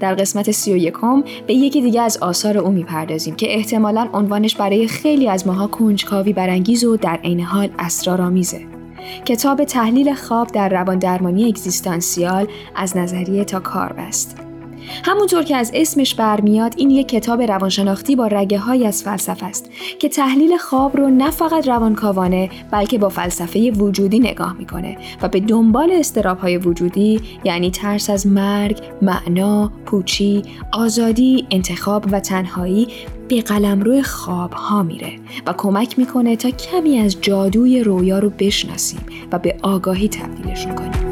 در 0.00 0.14
قسمت 0.14 0.50
سی 0.50 0.72
و 0.72 0.76
یکم 0.76 1.24
به 1.46 1.54
یکی 1.54 1.80
دیگه 1.80 2.00
از 2.00 2.16
آثار 2.16 2.58
او 2.58 2.70
می‌پردازیم 2.70 3.34
که 3.34 3.54
احتمالا 3.54 4.08
عنوانش 4.12 4.56
برای 4.56 4.88
خیلی 4.88 5.28
از 5.28 5.46
ماها 5.46 5.66
کنجکاوی 5.66 6.32
برانگیز 6.32 6.84
و 6.84 6.96
در 6.96 7.16
عین 7.16 7.40
حال 7.40 7.68
اسرارآمیزه. 7.78 8.66
کتاب 9.24 9.64
تحلیل 9.64 10.14
خواب 10.14 10.46
در 10.46 10.68
روان 10.68 10.98
درمانی 10.98 11.48
اگزیستانسیال 11.48 12.46
از 12.74 12.96
نظریه 12.96 13.44
تا 13.44 13.60
کار 13.60 13.92
بست. 13.92 14.41
همونطور 15.04 15.42
که 15.42 15.56
از 15.56 15.70
اسمش 15.74 16.14
برمیاد 16.14 16.74
این 16.76 16.90
یک 16.90 17.08
کتاب 17.08 17.42
روانشناختی 17.42 18.16
با 18.16 18.26
رگه 18.26 18.58
های 18.58 18.86
از 18.86 19.02
فلسفه 19.02 19.46
است 19.46 19.70
که 19.98 20.08
تحلیل 20.08 20.56
خواب 20.56 20.96
رو 20.96 21.10
نه 21.10 21.30
فقط 21.30 21.68
روانکاوانه 21.68 22.50
بلکه 22.70 22.98
با 22.98 23.08
فلسفه 23.08 23.70
وجودی 23.70 24.18
نگاه 24.18 24.52
می‌کنه 24.58 24.96
و 25.22 25.28
به 25.28 25.40
دنبال 25.40 25.92
استراب 25.92 26.38
های 26.38 26.56
وجودی 26.56 27.20
یعنی 27.44 27.70
ترس 27.70 28.10
از 28.10 28.26
مرگ، 28.26 28.82
معنا، 29.02 29.72
پوچی، 29.86 30.42
آزادی، 30.72 31.46
انتخاب 31.50 32.04
و 32.12 32.20
تنهایی 32.20 32.88
به 33.28 33.40
قلمرو 33.40 34.02
خواب 34.02 34.52
ها 34.52 34.82
میره 34.82 35.12
و 35.46 35.52
کمک 35.52 35.98
می‌کنه 35.98 36.36
تا 36.36 36.50
کمی 36.50 36.98
از 36.98 37.20
جادوی 37.20 37.84
رویا 37.84 38.18
رو 38.18 38.30
بشناسیم 38.38 39.00
و 39.32 39.38
به 39.38 39.56
آگاهی 39.62 40.08
تبدیلشون 40.08 40.74
کنیم. 40.74 41.11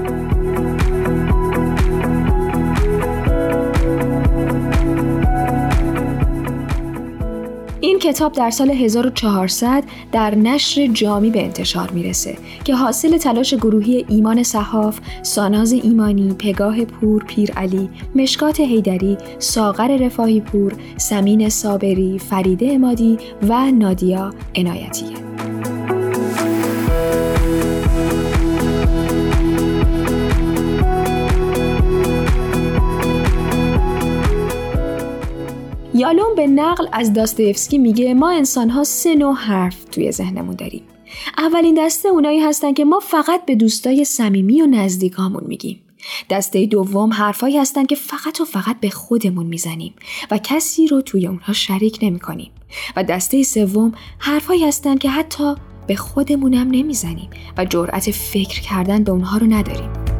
کتاب 8.01 8.32
در 8.32 8.51
سال 8.51 8.70
1400 8.70 9.84
در 10.12 10.34
نشر 10.34 10.86
جامی 10.86 11.30
به 11.30 11.44
انتشار 11.44 11.90
می‌رسه 11.90 12.36
که 12.64 12.74
حاصل 12.74 13.18
تلاش 13.18 13.55
گروهی 13.55 14.05
ایمان 14.09 14.42
صحاف، 14.42 15.01
ساناز 15.22 15.72
ایمانی، 15.72 16.34
پگاه 16.38 16.84
پور 16.84 17.24
پیرعلی، 17.24 17.88
مشکات 18.14 18.61
هیدری، 18.61 19.18
ساغر 19.38 19.96
رفاهی 19.96 20.40
پور، 20.40 20.72
سمین 20.96 21.48
صابری، 21.48 22.18
فریده 22.18 22.72
امادی 22.72 23.18
و 23.48 23.70
نادیا 23.70 24.34
عنایتیه. 24.57 25.30
یالوم 36.01 36.34
به 36.36 36.46
نقل 36.46 36.86
از 36.92 37.12
داستایفسکی 37.12 37.78
میگه 37.78 38.14
ما 38.14 38.30
انسانها 38.30 38.84
سه 38.84 39.14
نوع 39.14 39.34
حرف 39.34 39.84
توی 39.84 40.12
ذهنمون 40.12 40.57
داریم. 40.57 40.82
اولین 41.38 41.84
دسته 41.84 42.09
اونایی 42.09 42.40
هستن 42.40 42.72
که 42.72 42.84
ما 42.84 43.01
فقط 43.01 43.44
به 43.44 43.55
دوستای 43.55 44.05
صمیمی 44.05 44.62
و 44.62 44.66
نزدیکامون 44.66 45.42
میگیم. 45.46 45.80
دسته 46.30 46.66
دوم 46.66 47.12
حرفایی 47.12 47.59
هستن 47.59 47.86
که 47.86 47.94
فقط 47.94 48.40
و 48.40 48.44
فقط 48.44 48.80
به 48.80 48.90
خودمون 48.90 49.46
می‌زنیم 49.46 49.94
و 50.30 50.38
کسی 50.38 50.86
رو 50.86 51.03
توی 51.03 51.26
اونها 51.26 51.53
شریک 51.53 51.98
نمی 52.03 52.20
کنیم. 52.20 52.51
و 52.96 53.05
دسته 53.05 53.42
سوم 53.42 53.92
حرفایی 54.18 54.64
هستن 54.64 54.96
که 54.96 55.11
حتی 55.11 55.55
به 55.86 55.96
خودمونم 55.96 56.70
نمی‌زنیم 56.70 57.30
و 57.59 57.64
جرأت 57.64 58.11
فکر 58.11 58.61
کردن 58.61 59.05
به 59.05 59.12
اونها 59.12 59.38
رو 59.38 59.46
نداریم. 59.46 60.20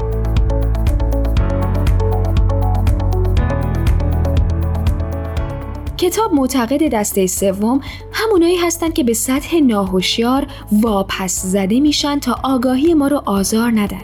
کتاب 6.01 6.35
معتقد 6.35 6.89
دسته 6.89 7.27
سوم 7.27 7.81
همونایی 8.13 8.57
هستند 8.57 8.93
که 8.93 9.05
به 9.05 9.15
سطح 9.15 9.57
ناهوشیار 9.57 10.47
واپس 10.73 11.43
زده 11.43 11.81
میشن 11.81 12.19
تا 12.19 12.37
آگاهی 12.43 12.95
ما 12.95 13.09
رو 13.09 13.23
آزار 13.27 13.71
ندن 13.71 14.03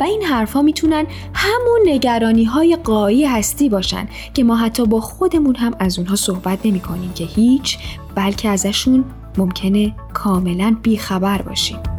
و 0.00 0.02
این 0.02 0.22
حرفها 0.22 0.62
می‌تونن 0.62 1.06
همون 1.34 1.80
نگرانی 1.86 2.44
های 2.44 2.76
قایی 2.76 3.24
هستی 3.24 3.68
باشن 3.68 4.08
که 4.34 4.44
ما 4.44 4.56
حتی 4.56 4.86
با 4.86 5.00
خودمون 5.00 5.56
هم 5.56 5.74
از 5.78 5.98
اونها 5.98 6.16
صحبت 6.16 6.58
نمی 6.64 6.80
کنیم 6.80 7.12
که 7.12 7.24
هیچ 7.24 7.78
بلکه 8.14 8.48
ازشون 8.48 9.04
ممکنه 9.38 9.94
کاملا 10.14 10.76
بیخبر 10.82 11.42
باشیم. 11.42 11.97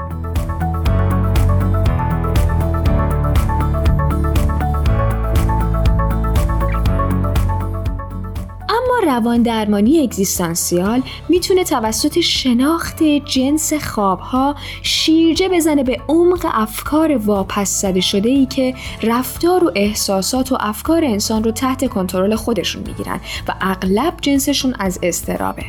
روان 9.10 9.42
درمانی 9.42 10.00
اگزیستانسیال 10.00 11.02
می‌تونه 11.30 11.64
توسط 11.64 12.20
شناخت 12.20 13.04
جنس 13.04 13.74
خوابها 13.74 14.56
شیرجه 14.82 15.50
بزنه 15.50 15.84
به 15.84 16.02
عمق 16.08 16.46
افکار 16.54 17.18
واپس 17.18 17.82
زده 17.82 18.02
شده 18.02 18.30
ای 18.30 18.46
که 18.46 18.74
رفتار 19.04 19.64
و 19.64 19.72
احساسات 19.76 20.52
و 20.52 20.58
افکار 20.60 21.06
انسان 21.06 21.44
رو 21.44 21.52
تحت 21.52 21.90
کنترل 21.90 22.36
خودشون 22.36 22.84
می‌گیرن 22.88 23.20
و 23.48 23.54
اغلب 23.62 24.14
جنسشون 24.22 24.76
از 24.80 25.00
استرابه. 25.04 25.66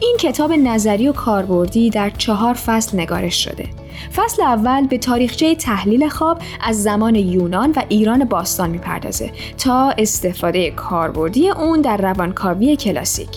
این 0.00 0.16
کتاب 0.20 0.52
نظری 0.52 1.08
و 1.08 1.12
کاربردی 1.12 1.90
در 1.90 2.10
چهار 2.10 2.54
فصل 2.54 3.00
نگارش 3.00 3.44
شده. 3.44 3.68
فصل 4.16 4.42
اول 4.42 4.86
به 4.86 4.98
تاریخچه 4.98 5.54
تحلیل 5.54 6.08
خواب 6.08 6.38
از 6.60 6.82
زمان 6.82 7.14
یونان 7.14 7.72
و 7.76 7.82
ایران 7.88 8.24
باستان 8.24 8.70
می‌پردازه 8.70 9.30
تا 9.58 9.94
استفاده 9.98 10.70
کاربردی 10.70 11.50
اون 11.50 11.80
در 11.80 11.96
روانکاوی 11.96 12.76
کلاسیک. 12.76 13.28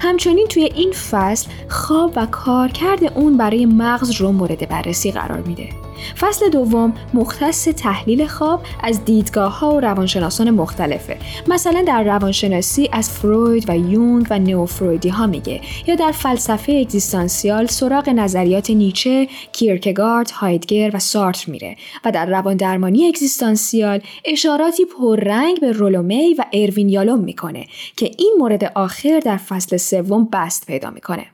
همچنین 0.00 0.46
توی 0.46 0.64
این 0.64 0.92
فصل 0.92 1.48
خواب 1.68 2.12
و 2.16 2.26
کارکرد 2.26 3.04
اون 3.14 3.36
برای 3.36 3.66
مغز 3.66 4.20
رو 4.20 4.32
مورد 4.32 4.68
بررسی 4.68 5.12
قرار 5.12 5.40
میده. 5.40 5.83
فصل 6.18 6.50
دوم 6.50 6.92
مختص 7.14 7.64
تحلیل 7.64 8.26
خواب 8.26 8.62
از 8.82 9.04
دیدگاه 9.04 9.58
ها 9.58 9.74
و 9.74 9.80
روانشناسان 9.80 10.50
مختلفه. 10.50 11.18
مثلا 11.48 11.84
در 11.86 12.02
روانشناسی 12.02 12.88
از 12.92 13.10
فروید 13.10 13.70
و 13.70 13.76
یونگ 13.76 14.26
و 14.30 14.38
نئوفرویدی 14.38 15.08
ها 15.08 15.26
میگه 15.26 15.60
یا 15.86 15.94
در 15.94 16.12
فلسفه 16.12 16.72
اگزیستانسیال 16.72 17.66
سراغ 17.66 18.08
نظریات 18.08 18.70
نیچه، 18.70 19.28
کیرکگارد، 19.52 20.30
هایدگر 20.30 20.90
و 20.94 20.98
سارتر 20.98 21.50
میره 21.50 21.76
و 22.04 22.10
در 22.10 22.26
روان 22.26 22.56
درمانی 22.56 23.06
اگزیستانسیال 23.06 24.00
اشاراتی 24.24 24.84
پررنگ 24.84 25.60
به 25.60 25.72
رولومی 25.72 26.34
و 26.34 26.44
اروین 26.52 26.88
یالوم 26.88 27.20
می‌کنه 27.20 27.66
که 27.96 28.10
این 28.18 28.34
مورد 28.38 28.72
آخر 28.74 29.20
در 29.24 29.36
فصل 29.36 29.76
سوم 29.76 30.28
بست 30.32 30.66
پیدا 30.66 30.90
می‌کنه. 30.90 31.26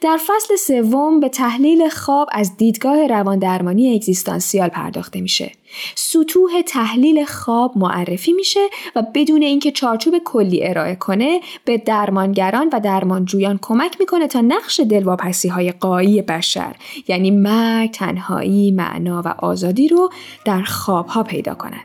در 0.00 0.18
فصل 0.26 0.56
سوم 0.56 1.20
به 1.20 1.28
تحلیل 1.28 1.88
خواب 1.88 2.28
از 2.32 2.56
دیدگاه 2.56 3.06
رواندرمانی 3.06 3.94
اگزیستانسیال 3.94 4.68
پرداخته 4.68 5.20
میشه. 5.20 5.52
سطوح 5.94 6.62
تحلیل 6.66 7.24
خواب 7.24 7.72
معرفی 7.76 8.32
میشه 8.32 8.60
و 8.96 9.02
بدون 9.14 9.42
اینکه 9.42 9.72
چارچوب 9.72 10.14
کلی 10.24 10.66
ارائه 10.66 10.94
کنه 10.94 11.40
به 11.64 11.78
درمانگران 11.78 12.70
و 12.72 12.80
درمانجویان 12.80 13.58
کمک 13.62 13.96
می‌کنه 14.00 14.26
تا 14.26 14.40
نقش 14.40 14.80
دلواپسی 14.80 15.48
های 15.48 15.72
قایی 15.72 16.22
بشر 16.22 16.76
یعنی 17.08 17.30
مرگ، 17.30 17.90
تنهایی، 17.90 18.70
معنا 18.70 19.22
و 19.24 19.34
آزادی 19.38 19.88
رو 19.88 20.10
در 20.44 20.62
خواب 20.62 21.06
ها 21.06 21.22
پیدا 21.22 21.54
کنند. 21.54 21.84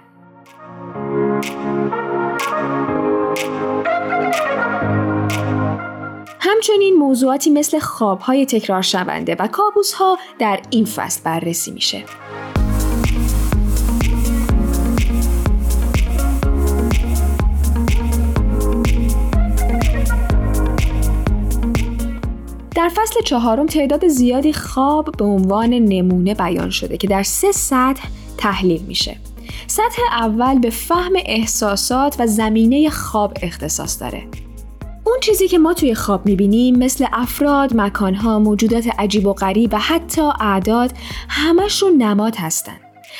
همچنین 6.39 6.93
موضوعاتی 6.93 7.49
مثل 7.49 7.79
خوابهای 7.79 8.45
تکرار 8.45 8.81
شونده 8.81 9.35
و 9.39 9.47
کابوسها 9.47 10.17
در 10.39 10.59
این 10.69 10.85
فصل 10.85 11.21
بررسی 11.23 11.71
میشه. 11.71 12.03
در 22.75 22.89
فصل 22.89 23.21
چهارم 23.25 23.65
تعداد 23.65 24.07
زیادی 24.07 24.53
خواب 24.53 25.09
به 25.17 25.25
عنوان 25.25 25.69
نمونه 25.69 26.33
بیان 26.33 26.69
شده 26.69 26.97
که 26.97 27.07
در 27.07 27.23
سه 27.23 27.51
سطح 27.51 28.07
تحلیل 28.37 28.81
میشه. 28.81 29.17
سطح 29.67 30.01
اول 30.11 30.59
به 30.59 30.69
فهم 30.69 31.13
احساسات 31.25 32.15
و 32.19 32.27
زمینه 32.27 32.89
خواب 32.89 33.33
اختصاص 33.41 34.01
داره. 34.01 34.46
اون 35.07 35.19
چیزی 35.19 35.47
که 35.47 35.57
ما 35.57 35.73
توی 35.73 35.95
خواب 35.95 36.25
می‌بینیم 36.25 36.75
مثل 36.75 37.05
افراد، 37.13 37.75
مکانها، 37.75 38.39
موجودات 38.39 38.87
عجیب 38.99 39.27
و 39.27 39.33
غریب 39.33 39.73
و 39.73 39.77
حتی 39.79 40.21
اعداد 40.21 40.91
همشون 41.29 41.97
نماد 41.97 42.35
هستن. 42.35 42.77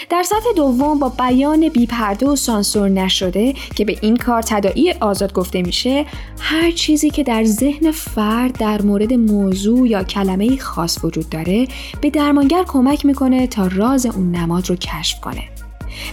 در 0.09 0.23
سطح 0.23 0.53
دوم 0.55 0.99
با 0.99 1.09
بیان 1.09 1.69
بیپرده 1.69 2.27
و 2.27 2.35
سانسور 2.35 2.89
نشده 2.89 3.53
که 3.75 3.85
به 3.85 3.97
این 4.01 4.17
کار 4.17 4.41
تدائی 4.41 4.91
آزاد 4.91 5.33
گفته 5.33 5.61
میشه 5.61 6.05
هر 6.39 6.71
چیزی 6.71 7.09
که 7.09 7.23
در 7.23 7.43
ذهن 7.43 7.91
فرد 7.91 8.57
در 8.57 8.81
مورد 8.81 9.13
موضوع 9.13 9.87
یا 9.87 10.03
کلمه 10.03 10.57
خاص 10.57 11.03
وجود 11.03 11.29
داره 11.29 11.67
به 12.01 12.09
درمانگر 12.09 12.63
کمک 12.67 13.05
می‌کنه 13.05 13.47
تا 13.47 13.67
راز 13.67 14.05
اون 14.05 14.31
نماد 14.31 14.69
رو 14.69 14.75
کشف 14.75 15.21
کنه 15.21 15.43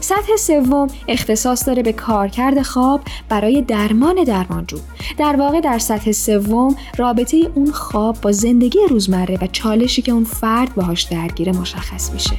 سطح 0.00 0.36
سوم 0.38 0.88
اختصاص 1.08 1.66
داره 1.68 1.82
به 1.82 1.92
کارکرد 1.92 2.62
خواب 2.62 3.00
برای 3.28 3.62
درمان 3.62 4.24
درمانجو. 4.24 4.78
در 5.18 5.36
واقع 5.36 5.60
در 5.60 5.78
سطح 5.78 6.12
سوم 6.12 6.76
رابطه 6.96 7.50
اون 7.54 7.70
خواب 7.70 8.20
با 8.20 8.32
زندگی 8.32 8.78
روزمره 8.90 9.38
و 9.42 9.46
چالشی 9.46 10.02
که 10.02 10.12
اون 10.12 10.24
فرد 10.24 10.74
باهاش 10.74 11.02
درگیره 11.02 11.52
مشخص 11.52 12.12
میشه. 12.12 12.36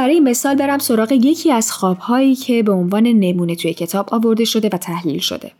برای 0.00 0.20
مثال 0.20 0.54
برم 0.54 0.78
سراغ 0.78 1.12
یکی 1.12 1.52
از 1.52 1.72
خوابهایی 1.72 2.34
که 2.34 2.62
به 2.62 2.72
عنوان 2.72 3.06
نمونه 3.06 3.54
توی 3.54 3.74
کتاب 3.74 4.14
آورده 4.14 4.44
شده 4.44 4.68
و 4.72 4.76
تحلیل 4.76 5.18
شده. 5.18 5.52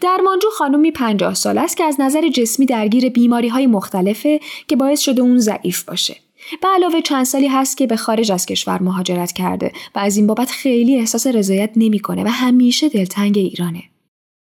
درمانجو 0.00 0.48
خانومی 0.50 0.90
پنجاه 0.90 1.34
سال 1.34 1.58
است 1.58 1.76
که 1.76 1.84
از 1.84 2.00
نظر 2.00 2.28
جسمی 2.28 2.66
درگیر 2.66 3.08
بیماری 3.08 3.48
های 3.48 3.66
مختلفه 3.66 4.40
که 4.68 4.76
باعث 4.76 5.00
شده 5.00 5.22
اون 5.22 5.38
ضعیف 5.38 5.82
باشه. 5.82 6.16
به 6.62 6.68
علاوه 6.68 7.00
چند 7.00 7.24
سالی 7.24 7.48
هست 7.48 7.76
که 7.76 7.86
به 7.86 7.96
خارج 7.96 8.32
از 8.32 8.46
کشور 8.46 8.82
مهاجرت 8.82 9.32
کرده 9.32 9.72
و 9.94 9.98
از 9.98 10.16
این 10.16 10.26
بابت 10.26 10.50
خیلی 10.50 10.98
احساس 10.98 11.26
رضایت 11.26 11.70
نمی‌کنه 11.76 12.24
و 12.24 12.28
همیشه 12.28 12.88
دلتنگ 12.88 13.38
ایرانه. 13.38 13.82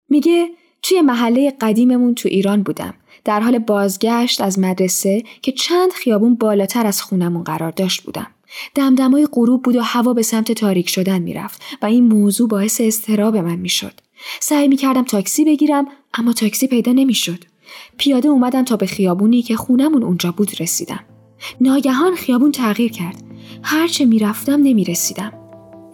میگه 0.08 0.48
توی 0.82 1.00
محله 1.00 1.50
قدیممون 1.60 2.14
تو 2.14 2.28
ایران 2.28 2.62
بودم. 2.62 2.94
در 3.24 3.40
حال 3.40 3.58
بازگشت 3.58 4.40
از 4.40 4.58
مدرسه 4.58 5.22
که 5.42 5.52
چند 5.52 5.92
خیابون 5.92 6.34
بالاتر 6.34 6.86
از 6.86 7.02
خونمون 7.02 7.44
قرار 7.44 7.70
داشت 7.70 8.02
بودم. 8.02 8.26
دمدمای 8.74 9.28
غروب 9.32 9.62
بود 9.62 9.76
و 9.76 9.80
هوا 9.80 10.12
به 10.12 10.22
سمت 10.22 10.52
تاریک 10.52 10.88
شدن 10.88 11.18
می‌رفت 11.18 11.62
و 11.82 11.86
این 11.86 12.08
موضوع 12.08 12.48
باعث 12.48 12.80
استراب 12.80 13.36
من 13.36 13.56
می‌شد. 13.56 13.92
سعی 14.40 14.68
می 14.68 14.76
کردم 14.76 15.04
تاکسی 15.04 15.44
بگیرم 15.44 15.84
اما 16.14 16.32
تاکسی 16.32 16.66
پیدا 16.66 16.92
نمی‌شد. 16.92 17.44
پیاده 17.96 18.28
اومدم 18.28 18.64
تا 18.64 18.76
به 18.76 18.86
خیابونی 18.86 19.42
که 19.42 19.56
خونمون 19.56 20.02
اونجا 20.02 20.32
بود 20.32 20.60
رسیدم. 20.60 21.00
ناگهان 21.60 22.14
خیابون 22.14 22.52
تغییر 22.52 22.92
کرد. 22.92 23.22
هرچه 23.62 24.04
می‌رفتم 24.04 24.62
نمی‌رسیدم. 24.62 25.32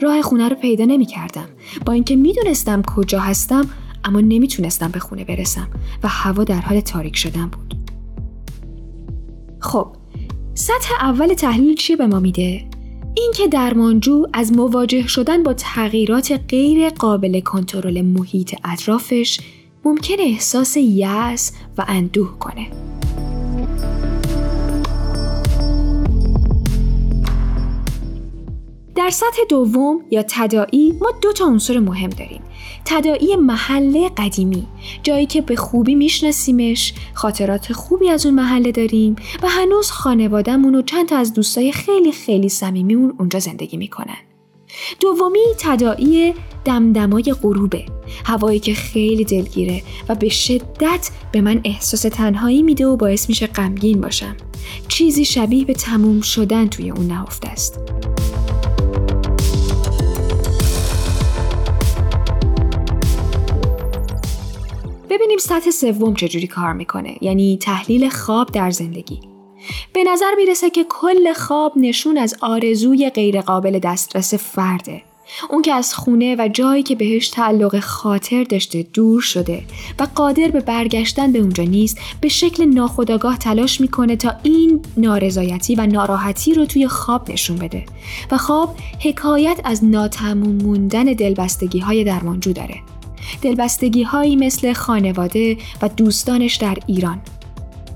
راه 0.01 0.22
خونه 0.22 0.49
رو 0.49 0.57
پیدا 0.57 0.85
نمی 0.85 1.07
کردم. 1.07 1.49
با 1.87 1.93
اینکه 1.93 2.16
می‌دونستم 2.16 2.83
کجا 2.83 3.20
هستم 3.20 3.70
اما 4.05 4.20
نمی‌تونستم 4.20 4.89
به 4.89 4.99
خونه 4.99 5.24
برسم 5.24 5.68
و 6.03 6.09
هوا 6.09 6.45
در 6.45 6.61
حال 6.61 6.81
تاریک 6.81 7.16
شدن 7.16 7.47
بود. 7.47 7.74
خب 9.61 9.87
سطح 10.55 10.95
اول 11.01 11.35
تحلیل 11.35 11.74
چی 11.74 11.97
به 11.97 12.07
ما 12.07 12.20
میده؟ 12.20 12.64
اینکه 13.20 13.48
درمانجو 13.48 14.26
از 14.32 14.52
مواجه 14.52 15.06
شدن 15.06 15.42
با 15.42 15.52
تغییرات 15.52 16.40
غیر 16.48 16.88
قابل 16.88 17.40
کنترل 17.40 18.02
محیط 18.02 18.54
اطرافش 18.64 19.40
ممکن 19.84 20.14
احساس 20.18 20.76
یأس 20.76 21.52
و 21.78 21.84
اندوه 21.88 22.38
کنه. 22.38 22.88
در 29.09 29.12
سطح 29.12 29.42
دوم 29.48 30.00
یا 30.11 30.24
تدائی 30.28 30.94
ما 31.00 31.12
دو 31.22 31.32
تا 31.32 31.44
عنصر 31.44 31.78
مهم 31.78 32.11
داریم. 32.11 32.42
تدائی 32.84 33.36
محله 33.36 34.09
قدیمی 34.09 34.66
جایی 35.02 35.26
که 35.26 35.40
به 35.40 35.56
خوبی 35.56 35.94
میشناسیمش 35.94 36.94
خاطرات 37.14 37.72
خوبی 37.72 38.11
از 38.11 38.26
اون 38.26 38.34
محله 38.34 38.72
داریم 38.72 39.16
و 39.42 39.48
هنوز 39.48 39.90
خانوادهمون 39.90 40.74
و 40.74 40.82
چند 40.82 41.09
تا 41.09 41.16
از 41.16 41.34
دوستای 41.34 41.72
خیلی 41.72 42.12
خیلی 42.12 42.48
صمیمیمون 42.48 43.14
اونجا 43.18 43.38
زندگی 43.38 43.76
می‌کنن. 43.76 44.18
دومی 45.00 45.38
تدائی 45.59 46.34
دمدمای 46.64 47.34
غروبه 47.42 47.84
هوایی 48.24 48.61
که 48.61 48.74
خیلی 48.74 49.24
دلگیره 49.24 49.82
و 50.09 50.14
به 50.14 50.28
شدت 50.28 51.11
به 51.32 51.40
من 51.40 51.61
احساس 51.64 52.02
تنهایی 52.02 52.62
میده 52.62 52.86
و 52.86 52.96
باعث 52.96 53.28
میشه 53.28 53.46
غمگین 53.46 54.00
باشم. 54.00 54.36
چیزی 54.88 55.24
شبیه 55.24 55.64
به 55.64 55.74
تموم 55.74 56.20
شدن 56.20 56.68
توی 56.68 56.90
اون 56.90 57.06
نهفته 57.06 57.48
است. 57.48 57.80
ببینیم 65.11 65.38
سطح 65.38 65.70
سوم 65.70 66.14
چجوری 66.14 66.46
کار 66.46 66.72
می‌کنه. 66.72 67.16
یعنی 67.20 67.59
تحلیل 67.62 68.09
خواب 68.09 68.52
در 68.52 68.70
زندگی. 68.70 69.20
به 69.92 70.04
نظر 70.04 70.34
می‌رسه 70.36 70.70
که 70.70 70.86
کل 70.88 71.32
خواب 71.32 71.72
نشون 71.76 72.18
از 72.18 72.34
آرزوی 72.40 73.11
غیرقابل 73.11 73.78
دسترس 73.78 74.34
فرده. 74.34 75.02
اون 75.50 75.62
که 75.62 75.72
از 75.72 75.94
خونه 75.94 76.36
و 76.38 76.48
جایی 76.48 76.82
که 76.82 76.94
بهش 76.94 77.28
تعلق 77.28 77.80
خاطر 77.80 78.44
داشته 78.44 78.82
دور 78.82 79.20
شده 79.20 79.62
و 79.98 80.06
قادر 80.14 80.48
به 80.48 80.61
برگشتن 80.61 81.32
به 81.32 81.38
اونجا 81.38 81.64
نیست 81.64 81.98
به 82.20 82.28
شکل 82.28 82.64
ناخودآگاه 82.64 83.38
تلاش 83.38 83.80
می‌کنه 83.80 84.16
تا 84.16 84.32
این 84.42 84.82
نارضایتی 84.96 85.74
و 85.74 85.86
ناراحتی 85.86 86.54
رو 86.54 86.66
توی 86.66 86.88
خواب 86.88 87.30
نشون 87.30 87.56
بده. 87.56 87.84
و 88.30 88.38
خواب 88.38 88.76
حکایت 89.04 89.61
از 89.64 89.84
ناتموم 89.84 90.56
موندن 90.56 91.04
دلبستگی 91.04 91.78
های 91.78 92.04
درمانجو 92.04 92.52
داره. 92.52 92.74
دلبستگی 93.42 94.02
هایی 94.02 94.36
مثل 94.36 94.72
خانواده 94.72 95.56
و 95.82 95.88
دوستانش 95.88 96.54
در 96.54 96.78
ایران 96.86 97.20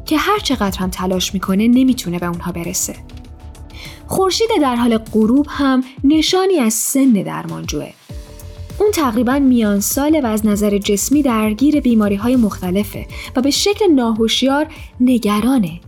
که 0.06 0.18
هر 0.18 0.38
چقدر 0.38 0.78
هم 0.78 0.90
تلاش 0.90 1.34
می‌کنه 1.34 1.68
نمی‌تونه 1.68 2.18
به 2.18 2.26
اونها 2.26 2.52
برسه. 2.52 2.96
خورشید 4.06 4.48
در 4.60 4.76
حال 4.76 4.98
غروب 4.98 5.46
هم 5.48 5.84
نشانی 6.04 6.58
از 6.58 6.74
سن 6.74 7.12
درمانجوه. 7.12 7.92
اون 8.78 8.90
تقریبا 8.90 9.38
میان 9.38 9.80
ساله 9.80 10.20
و 10.20 10.26
از 10.26 10.46
نظر 10.46 10.78
جسمی 10.78 11.22
درگیر 11.22 11.80
بیماری 11.80 12.14
های 12.14 12.36
مختلفه 12.36 13.06
و 13.36 13.42
به 13.42 13.50
شکل 13.50 13.86
ناهوشیار 13.86 14.66
نگرانه. 15.00 15.80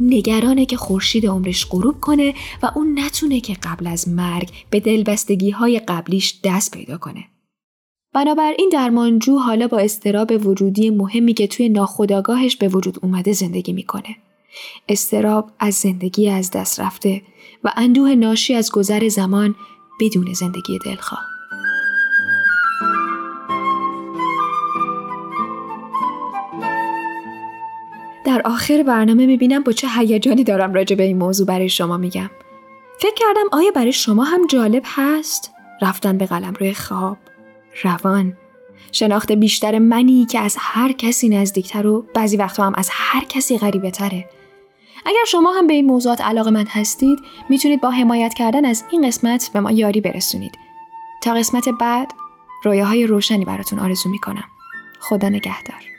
نگرانه 0.00 0.66
که 0.66 0.76
خورشید 0.76 1.26
عمرش 1.26 1.66
غروب 1.66 2.00
کنه 2.00 2.34
و 2.62 2.70
اون 2.74 2.98
نتونه 2.98 3.40
که 3.40 3.56
قبل 3.62 3.86
از 3.86 4.08
مرگ 4.08 4.50
به 4.70 4.80
دلبستگی 4.80 5.50
های 5.50 5.78
قبلیش 5.78 6.40
دست 6.44 6.70
پیدا 6.70 6.98
کنه. 6.98 7.24
بنابراین 8.18 8.68
درمانجو 8.72 9.38
حالا 9.38 9.68
با 9.68 9.78
استراب 9.78 10.46
وجودی 10.46 10.90
مهمی 10.90 11.34
که 11.34 11.46
توی 11.46 11.68
ناخودآگاهش 11.68 12.56
به 12.56 12.68
وجود 12.68 12.98
اومده 13.02 13.32
زندگی 13.32 13.72
می‌کنه. 13.72 14.16
استراب 14.88 15.50
از 15.58 15.74
زندگی 15.74 16.30
از 16.30 16.50
دست 16.50 16.80
رفته 16.80 17.22
و 17.64 17.72
اندوه 17.76 18.14
ناشی 18.14 18.54
از 18.54 18.70
گذر 18.70 19.08
زمان 19.08 19.54
بدون 20.00 20.32
زندگی 20.32 20.78
دلخواه. 20.84 21.20
در 28.26 28.42
آخر 28.44 28.82
برنامه 28.82 29.26
می‌بینم 29.26 29.62
با 29.62 29.72
چه 29.72 29.88
هیجانی 29.88 30.44
دارم 30.44 30.74
راجع 30.74 30.96
به 30.96 31.02
این 31.02 31.18
موضوع 31.18 31.46
برای 31.46 31.68
شما 31.68 31.96
میگم. 31.96 32.30
فکر 33.00 33.14
کردم 33.16 33.48
آیا 33.52 33.70
برای 33.70 33.92
شما 33.92 34.24
هم 34.24 34.46
جالب 34.46 34.82
هست 34.86 35.52
رفتن 35.82 36.18
به 36.18 36.26
قلم 36.26 36.54
روی 36.60 36.74
خواب 36.74 37.16
روان 37.82 38.36
شناخت 38.92 39.32
بیشتر 39.32 39.78
منی 39.78 40.26
که 40.26 40.40
از 40.40 40.56
هر 40.58 40.92
کسی 40.92 41.28
نزدیکتر 41.28 41.86
و 41.86 42.06
بعضی 42.14 42.36
وقتا 42.36 42.64
هم 42.64 42.72
از 42.76 42.88
هر 42.92 43.24
کسی 43.24 43.58
غریبه 43.58 43.90
تره. 43.90 44.30
اگر 45.06 45.24
شما 45.26 45.52
هم 45.52 45.66
به 45.66 45.74
این 45.74 45.86
موضوعات 45.86 46.20
علاقه 46.20 46.50
من 46.50 46.66
هستید 46.66 47.18
می‌تونید 47.48 47.80
با 47.80 47.90
حمایت 47.90 48.34
کردن 48.34 48.64
از 48.64 48.84
این 48.90 49.06
قسمت 49.06 49.50
به 49.52 49.60
ما 49.60 49.70
یاری 49.70 50.00
برسونید. 50.00 50.58
تا 51.22 51.34
قسمت 51.34 51.68
بعد 51.80 52.12
رویاهای 52.64 53.06
روشنی 53.06 53.44
براتون 53.44 53.78
آرزو 53.78 54.10
می‌کنم. 54.10 54.44
خدا 55.00 55.28
نگهدار. 55.28 55.97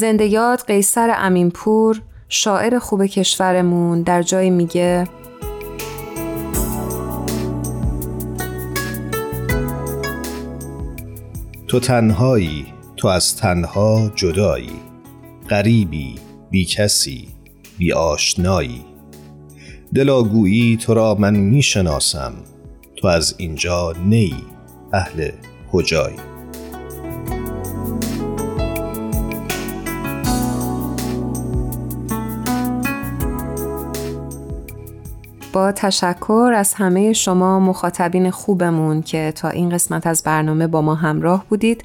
زنده 0.00 0.26
یاد 0.26 0.64
قیصر 0.66 1.14
امینپور 1.16 2.02
شاعر 2.28 2.78
خوب 2.78 3.06
کشورمون 3.06 4.02
در 4.02 4.22
جای 4.22 4.50
میگه 4.50 5.08
تو 11.68 11.80
تنهایی 11.80 12.66
تو 12.96 13.08
از 13.08 13.36
تنها 13.36 14.10
جدایی 14.14 14.80
غریبی 15.50 16.14
بی 16.50 16.64
کسی 16.64 17.28
بی 17.78 17.92
آشنایی. 17.92 18.84
دلاگویی 19.94 20.76
تو 20.76 20.94
را 20.94 21.14
من 21.14 21.36
می‌شناسم 21.36 22.32
تو 22.96 23.08
از 23.08 23.34
اینجا 23.38 23.92
نی 24.04 24.34
اهل 24.92 25.30
کجایی؟ 25.72 26.29
با 35.52 35.72
تشکر 35.72 36.52
از 36.56 36.74
همه 36.74 37.12
شما 37.12 37.60
مخاطبین 37.60 38.30
خوبمون 38.30 39.02
که 39.02 39.32
تا 39.36 39.48
این 39.48 39.70
قسمت 39.70 40.06
از 40.06 40.22
برنامه 40.22 40.66
با 40.66 40.82
ما 40.82 40.94
همراه 40.94 41.44
بودید 41.48 41.84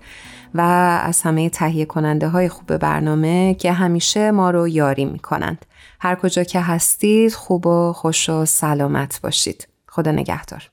و 0.53 0.61
از 1.03 1.21
همه 1.21 1.49
تهیه 1.49 1.85
کننده 1.85 2.27
های 2.27 2.49
خوب 2.49 2.77
برنامه 2.77 3.53
که 3.53 3.71
همیشه 3.71 4.31
ما 4.31 4.49
رو 4.51 4.67
یاری 4.67 5.05
می‌کنند. 5.05 5.65
هر 5.99 6.15
کجا 6.15 6.43
که 6.43 6.59
هستید 6.59 7.33
خوب 7.33 7.67
و 7.67 7.93
خوش 7.93 8.29
و 8.29 8.45
سلامت 8.45 9.19
باشید. 9.23 9.67
خدا 9.87 10.11
نگهدار. 10.11 10.69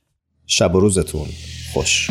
شب 0.46 0.74
و 0.74 0.80
روزتون 0.80 1.26
خوش. 1.74 2.10